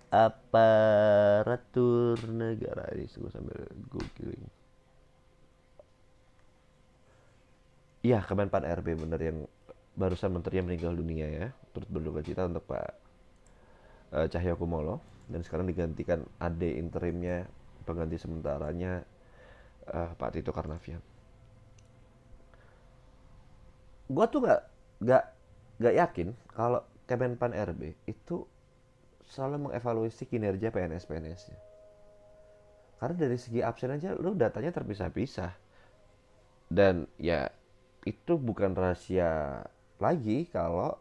aparatur 0.09 1.49
negara 2.33 2.89
ini 2.97 3.05
gue 3.05 3.29
sambil 3.29 3.69
googling 3.93 4.49
Iya, 7.99 8.23
Kemenpan 8.23 8.63
RB 8.79 8.95
bener 8.95 9.19
yang 9.19 9.43
barusan 9.99 10.31
menteri 10.31 10.63
yang 10.63 10.71
meninggal 10.71 10.95
dunia 10.95 11.27
ya. 11.27 11.47
Turut 11.75 11.89
berduka 11.91 12.23
cita 12.23 12.47
untuk 12.47 12.63
Pak 12.63 12.95
uh, 14.15 14.27
Cahyo 14.31 14.55
Kumolo 14.55 15.03
dan 15.27 15.43
sekarang 15.43 15.67
digantikan 15.67 16.23
ade 16.39 16.79
interimnya 16.79 17.43
pengganti 17.83 18.15
sementaranya 18.15 19.03
uh, 19.91 20.15
Pak 20.15 20.31
Tito 20.31 20.55
Karnavian. 20.55 21.03
Gua 24.07 24.25
tuh 24.31 24.47
nggak 24.47 24.62
nggak 25.03 25.23
nggak 25.80 25.96
yakin 25.96 26.28
kalau 26.52 26.84
Kemenpan 27.10 27.58
RB 27.58 27.98
itu 28.06 28.46
selalu 29.26 29.65
mengevaluasi 29.65 30.30
kinerja 30.30 30.70
PNS 30.70 31.10
PNS-nya. 31.10 31.58
Karena 33.02 33.15
dari 33.18 33.38
segi 33.42 33.65
absen 33.65 33.98
aja 33.98 34.13
lu 34.13 34.38
datanya 34.38 34.70
terpisah-pisah. 34.70 35.50
Dan 36.70 37.10
ya 37.18 37.50
itu 38.06 38.38
bukan 38.38 38.78
rahasia 38.78 39.65
lagi 39.98 40.46
kalau 40.54 40.94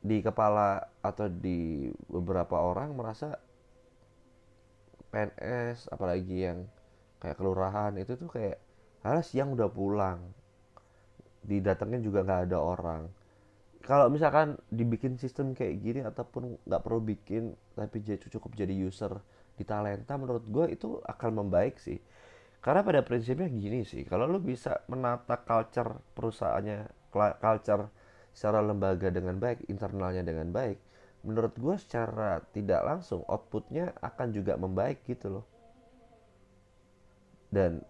di 0.00 0.22
kepala 0.22 0.86
atau 1.02 1.26
di 1.26 1.90
beberapa 2.06 2.62
orang 2.62 2.94
merasa 2.94 3.42
PNS 5.10 5.90
apalagi 5.90 6.46
yang 6.46 6.62
kayak 7.18 7.36
kelurahan 7.36 7.92
itu 7.98 8.14
tuh 8.14 8.30
kayak 8.30 8.62
halah 9.02 9.26
siang 9.26 9.52
udah 9.58 9.66
pulang 9.66 10.22
didatengin 11.42 12.00
juga 12.06 12.22
nggak 12.22 12.42
ada 12.48 12.58
orang 12.62 13.10
kalau 13.84 14.12
misalkan 14.12 14.60
dibikin 14.68 15.16
sistem 15.16 15.56
kayak 15.56 15.80
gini 15.80 16.00
ataupun 16.04 16.60
nggak 16.68 16.82
perlu 16.84 17.00
bikin 17.00 17.56
tapi 17.74 18.04
cukup 18.04 18.52
jadi 18.56 18.72
user 18.72 19.16
di 19.56 19.64
talenta 19.64 20.16
menurut 20.16 20.44
gue 20.48 20.72
itu 20.72 21.00
akan 21.04 21.44
membaik 21.44 21.80
sih 21.80 22.00
karena 22.60 22.84
pada 22.84 23.00
prinsipnya 23.00 23.48
gini 23.48 23.84
sih 23.88 24.04
kalau 24.04 24.28
lu 24.28 24.40
bisa 24.40 24.84
menata 24.88 25.40
culture 25.40 25.96
perusahaannya 26.12 27.00
culture 27.40 27.88
secara 28.32 28.62
lembaga 28.62 29.10
dengan 29.10 29.36
baik, 29.36 29.66
internalnya 29.66 30.22
dengan 30.22 30.50
baik, 30.54 30.78
menurut 31.26 31.54
gue 31.58 31.76
secara 31.76 32.40
tidak 32.54 32.80
langsung 32.86 33.26
outputnya 33.26 33.92
akan 34.00 34.28
juga 34.30 34.56
membaik 34.56 35.02
gitu 35.06 35.40
loh. 35.40 35.46
Dan 37.50 37.82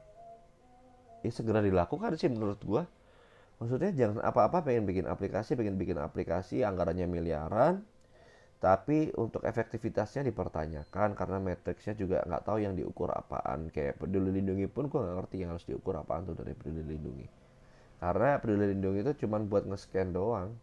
ya 1.21 1.31
segera 1.31 1.61
dilakukan 1.61 2.17
sih 2.17 2.33
menurut 2.33 2.61
gue. 2.65 2.83
Maksudnya 3.61 3.93
jangan 3.93 4.25
apa-apa 4.25 4.65
pengen 4.65 4.89
bikin 4.89 5.05
aplikasi, 5.05 5.53
pengen 5.53 5.77
bikin 5.77 6.01
aplikasi 6.01 6.65
anggarannya 6.65 7.05
miliaran, 7.05 7.85
tapi 8.57 9.13
untuk 9.21 9.45
efektivitasnya 9.45 10.25
dipertanyakan 10.29 11.13
karena 11.13 11.37
matriksnya 11.41 11.93
juga 11.97 12.25
nggak 12.25 12.45
tahu 12.45 12.65
yang 12.65 12.73
diukur 12.73 13.13
apaan. 13.13 13.69
Kayak 13.69 14.01
peduli 14.01 14.33
lindungi 14.41 14.65
pun 14.65 14.89
gue 14.89 14.97
nggak 14.97 15.17
ngerti 15.17 15.37
yang 15.45 15.53
harus 15.53 15.65
diukur 15.69 15.93
apaan 15.97 16.25
tuh 16.25 16.37
dari 16.37 16.57
peduli 16.57 16.85
lindungi. 16.89 17.27
Karena 18.01 18.41
peduli 18.41 18.73
lindungi 18.73 19.01
itu 19.05 19.13
cuma 19.25 19.37
buat 19.45 19.69
nge-scan 19.69 20.09
doang. 20.13 20.57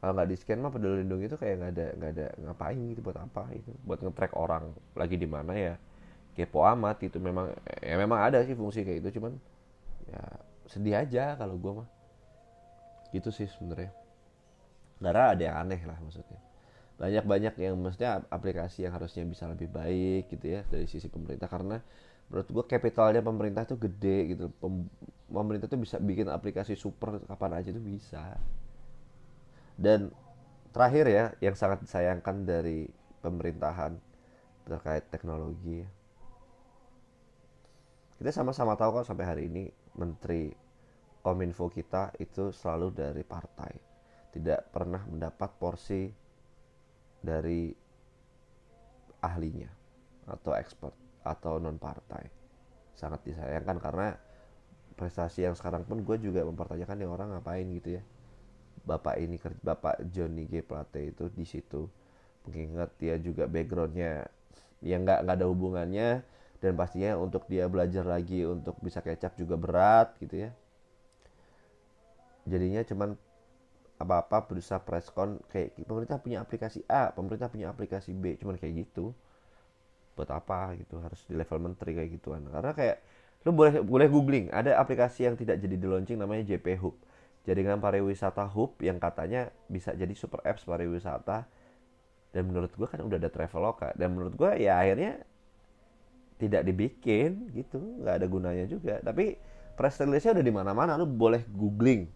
Kalau 0.00 0.12
nggak 0.14 0.28
di 0.30 0.36
scan 0.40 0.58
mah 0.64 0.72
peduli 0.72 1.04
lindungi 1.04 1.24
itu 1.28 1.36
kayak 1.36 1.54
nggak 1.60 1.72
ada 1.76 1.86
nggak 2.00 2.10
ada 2.16 2.26
ngapain 2.48 2.80
gitu 2.94 3.00
buat 3.04 3.18
apa 3.18 3.42
itu 3.52 3.70
buat 3.84 3.98
nge-track 4.00 4.32
orang 4.40 4.72
lagi 4.96 5.16
di 5.20 5.28
mana 5.28 5.52
ya. 5.52 5.74
Kepo 6.32 6.64
amat 6.64 7.02
itu 7.04 7.20
memang 7.20 7.52
ya 7.84 7.96
memang 8.00 8.24
ada 8.24 8.40
sih 8.46 8.56
fungsi 8.56 8.88
kayak 8.88 9.04
itu 9.04 9.20
cuman 9.20 9.36
ya 10.08 10.22
sedih 10.68 10.94
aja 11.00 11.34
kalau 11.40 11.56
gue 11.56 11.72
mah. 11.82 11.88
Gitu 13.10 13.32
sih 13.32 13.48
sebenarnya. 13.48 13.90
Karena 14.98 15.32
ada 15.32 15.42
yang 15.42 15.56
aneh 15.64 15.80
lah 15.88 15.98
maksudnya. 16.02 16.38
Banyak-banyak 16.98 17.54
yang 17.62 17.74
maksudnya 17.78 18.26
aplikasi 18.28 18.84
yang 18.84 18.92
harusnya 18.94 19.22
bisa 19.22 19.46
lebih 19.46 19.70
baik 19.70 20.28
gitu 20.34 20.46
ya 20.58 20.60
dari 20.68 20.84
sisi 20.90 21.06
pemerintah. 21.08 21.46
Karena 21.46 21.78
menurut 22.28 22.48
gue 22.50 22.64
capitalnya 22.68 23.22
pemerintah 23.24 23.64
tuh 23.64 23.78
gede 23.78 24.36
gitu. 24.36 24.50
Pem- 24.58 24.90
pemerintah 25.30 25.70
tuh 25.70 25.80
bisa 25.80 25.96
bikin 26.02 26.28
aplikasi 26.28 26.74
super 26.74 27.22
kapan 27.24 27.62
aja 27.62 27.70
tuh 27.70 27.84
bisa. 27.84 28.36
Dan 29.78 30.10
terakhir 30.74 31.06
ya 31.06 31.24
yang 31.38 31.54
sangat 31.54 31.86
disayangkan 31.86 32.44
dari 32.44 32.90
pemerintahan 33.22 33.94
terkait 34.66 35.06
teknologi. 35.08 35.86
Kita 38.18 38.34
sama-sama 38.34 38.74
tahu 38.74 38.98
kan 38.98 39.04
sampai 39.06 39.24
hari 39.24 39.42
ini 39.46 39.70
menteri 39.98 40.54
kominfo 41.20 41.68
kita 41.68 42.14
itu 42.22 42.54
selalu 42.54 42.94
dari 42.94 43.22
partai. 43.26 43.72
Tidak 44.32 44.70
pernah 44.70 45.02
mendapat 45.04 45.50
porsi 45.58 46.06
dari 47.18 47.74
ahlinya 49.18 49.70
atau 50.30 50.54
expert 50.54 50.94
atau 51.26 51.58
non 51.58 51.74
partai 51.76 52.38
sangat 52.98 53.22
disayangkan 53.30 53.78
karena 53.78 54.18
prestasi 54.98 55.46
yang 55.46 55.54
sekarang 55.54 55.86
pun 55.86 56.02
gue 56.02 56.18
juga 56.18 56.42
mempertanyakan 56.42 56.98
nih 56.98 57.06
orang 57.06 57.28
ngapain 57.38 57.66
gitu 57.78 58.02
ya. 58.02 58.02
Bapak 58.82 59.14
ini 59.22 59.38
bapak 59.38 60.02
Johnny 60.10 60.50
G. 60.50 60.66
Plate 60.66 61.14
itu 61.14 61.30
di 61.30 61.46
situ. 61.46 61.86
Mengingat 62.50 62.90
dia 62.98 63.14
juga 63.22 63.46
backgroundnya. 63.46 64.26
Yang 64.82 65.00
nggak 65.06 65.18
nggak 65.22 65.36
ada 65.38 65.46
hubungannya 65.46 66.08
dan 66.58 66.74
pastinya 66.74 67.14
untuk 67.18 67.46
dia 67.46 67.70
belajar 67.70 68.02
lagi 68.02 68.42
untuk 68.42 68.78
bisa 68.82 68.98
kecap 68.98 69.38
juga 69.38 69.54
berat 69.54 70.14
gitu 70.18 70.48
ya 70.48 70.50
jadinya 72.48 72.82
cuman 72.82 73.14
apa-apa 73.98 74.46
berusaha 74.46 74.78
preskon 74.78 75.42
kayak 75.50 75.74
pemerintah 75.82 76.22
punya 76.22 76.38
aplikasi 76.40 76.86
A, 76.86 77.10
pemerintah 77.10 77.50
punya 77.50 77.68
aplikasi 77.68 78.14
B, 78.14 78.38
cuman 78.38 78.54
kayak 78.54 78.86
gitu. 78.86 79.10
Buat 80.14 80.30
apa 80.34 80.74
gitu 80.78 81.02
harus 81.02 81.18
di 81.26 81.34
level 81.34 81.58
menteri 81.58 81.98
kayak 81.98 82.10
gituan. 82.18 82.46
Karena 82.46 82.72
kayak 82.74 82.96
lu 83.46 83.50
boleh 83.54 83.82
boleh 83.82 84.06
googling, 84.06 84.46
ada 84.54 84.78
aplikasi 84.78 85.26
yang 85.26 85.34
tidak 85.34 85.58
jadi 85.58 85.74
di 85.74 85.86
launching 85.86 86.18
namanya 86.18 86.46
JP 86.46 86.66
Hub. 86.78 86.94
Jaringan 87.46 87.80
pariwisata 87.80 88.44
hub 88.44 88.76
yang 88.84 89.00
katanya 89.00 89.48
bisa 89.72 89.96
jadi 89.96 90.12
super 90.12 90.44
apps 90.44 90.68
pariwisata. 90.68 91.48
Dan 92.28 92.52
menurut 92.52 92.68
gue 92.76 92.84
kan 92.84 93.00
udah 93.00 93.16
ada 93.16 93.32
Traveloka 93.32 93.96
dan 93.96 94.12
menurut 94.12 94.36
gue 94.36 94.68
ya 94.68 94.76
akhirnya 94.76 95.24
tidak 96.38 96.62
dibikin 96.62 97.50
gitu, 97.50 97.82
nggak 98.02 98.14
ada 98.22 98.26
gunanya 98.30 98.64
juga. 98.70 99.02
Tapi 99.02 99.34
press 99.74 99.98
release-nya 99.98 100.38
udah 100.38 100.46
di 100.46 100.54
mana-mana, 100.54 100.94
lu 100.94 101.06
boleh 101.06 101.42
googling. 101.50 102.06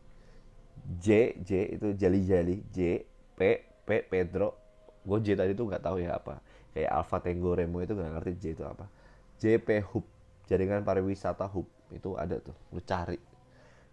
J 0.98 1.38
J 1.42 1.78
itu 1.78 1.94
jali 1.94 2.26
jali 2.26 2.62
J 2.70 3.06
P 3.34 3.40
P 3.86 3.88
Pedro. 4.06 4.54
Gue 5.02 5.18
J 5.22 5.34
tadi 5.34 5.54
tuh 5.58 5.66
nggak 5.66 5.82
tahu 5.82 6.02
ya 6.02 6.18
apa. 6.18 6.38
Kayak 6.74 6.90
Alpha 6.90 7.18
Tango 7.18 7.54
Remo 7.54 7.82
itu 7.82 7.94
nggak 7.98 8.18
ngerti 8.18 8.32
J 8.38 8.44
itu 8.54 8.64
apa. 8.66 8.86
JP 9.42 9.68
Hub 9.90 10.06
jaringan 10.46 10.86
pariwisata 10.86 11.50
Hub 11.50 11.66
itu 11.90 12.14
ada 12.14 12.38
tuh. 12.38 12.54
Lu 12.70 12.78
cari. 12.82 13.18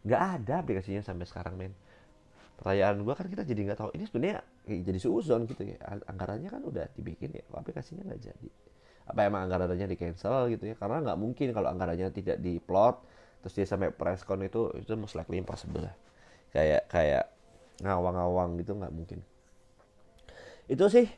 Nggak 0.06 0.22
ada 0.22 0.54
aplikasinya 0.62 1.02
sampai 1.02 1.26
sekarang 1.26 1.58
men. 1.58 1.74
Pertanyaan 2.58 3.02
gue 3.02 3.14
kan 3.18 3.26
kita 3.26 3.44
jadi 3.46 3.62
nggak 3.70 3.80
tahu. 3.82 3.90
Ini 3.98 4.04
sebenarnya 4.06 4.42
jadi 4.66 5.00
suuzon 5.02 5.50
gitu 5.50 5.62
ya. 5.66 5.78
Anggarannya 6.06 6.50
kan 6.54 6.62
udah 6.62 6.86
dibikin 6.94 7.34
ya 7.34 7.42
aplikasinya 7.54 8.06
nggak 8.06 8.22
jadi 8.34 8.50
apa 9.10 9.26
emang 9.26 9.50
anggarannya 9.50 9.90
di 9.90 9.98
cancel 9.98 10.54
gitu 10.54 10.70
ya. 10.70 10.76
Karena 10.78 11.02
nggak 11.02 11.18
mungkin 11.18 11.50
kalau 11.50 11.74
anggarannya 11.74 12.14
tidak 12.14 12.38
diplot 12.38 13.02
terus 13.40 13.56
dia 13.56 13.66
sampai 13.66 13.90
preskon 13.90 14.44
itu 14.46 14.70
itu 14.78 14.94
most 14.94 15.18
likely 15.18 15.42
impossible 15.42 15.82
lah. 15.82 15.96
Kayak 16.54 16.86
kayak 16.92 17.26
ngawang-ngawang 17.82 18.62
gitu 18.62 18.78
nggak 18.78 18.94
mungkin. 18.94 19.20
Itu 20.70 20.86
sih. 20.94 21.10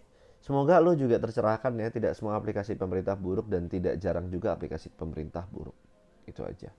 Semoga 0.42 0.82
lo 0.82 0.96
juga 0.98 1.22
tercerahkan 1.22 1.70
ya. 1.78 1.92
Tidak 1.92 2.16
semua 2.18 2.40
aplikasi 2.40 2.74
pemerintah 2.80 3.14
buruk 3.20 3.52
dan 3.52 3.68
tidak 3.68 4.00
jarang 4.00 4.32
juga 4.32 4.56
aplikasi 4.56 4.90
pemerintah 4.96 5.46
buruk. 5.52 5.76
Itu 6.26 6.48
aja. 6.48 6.72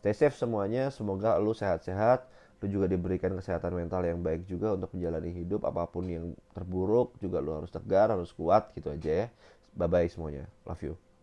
Stay 0.00 0.16
safe 0.16 0.34
semuanya. 0.34 0.88
Semoga 0.90 1.36
lo 1.38 1.52
sehat-sehat. 1.54 2.26
Lo 2.56 2.66
juga 2.66 2.88
diberikan 2.88 3.36
kesehatan 3.36 3.76
mental 3.76 4.02
yang 4.08 4.24
baik 4.24 4.48
juga 4.48 4.74
untuk 4.74 4.90
menjalani 4.96 5.30
hidup. 5.30 5.68
Apa 5.68 5.86
pun 5.86 6.08
yang 6.08 6.32
terburuk 6.56 7.14
juga 7.20 7.38
lo 7.38 7.62
harus 7.62 7.70
tegar 7.70 8.10
harus 8.10 8.32
kuat 8.32 8.72
gitu 8.74 8.90
aja 8.90 9.26
ya 9.26 9.28
bye 9.76 9.86
bye 9.86 10.08
semuanya. 10.08 10.48
Love 10.64 10.82
you 10.82 11.05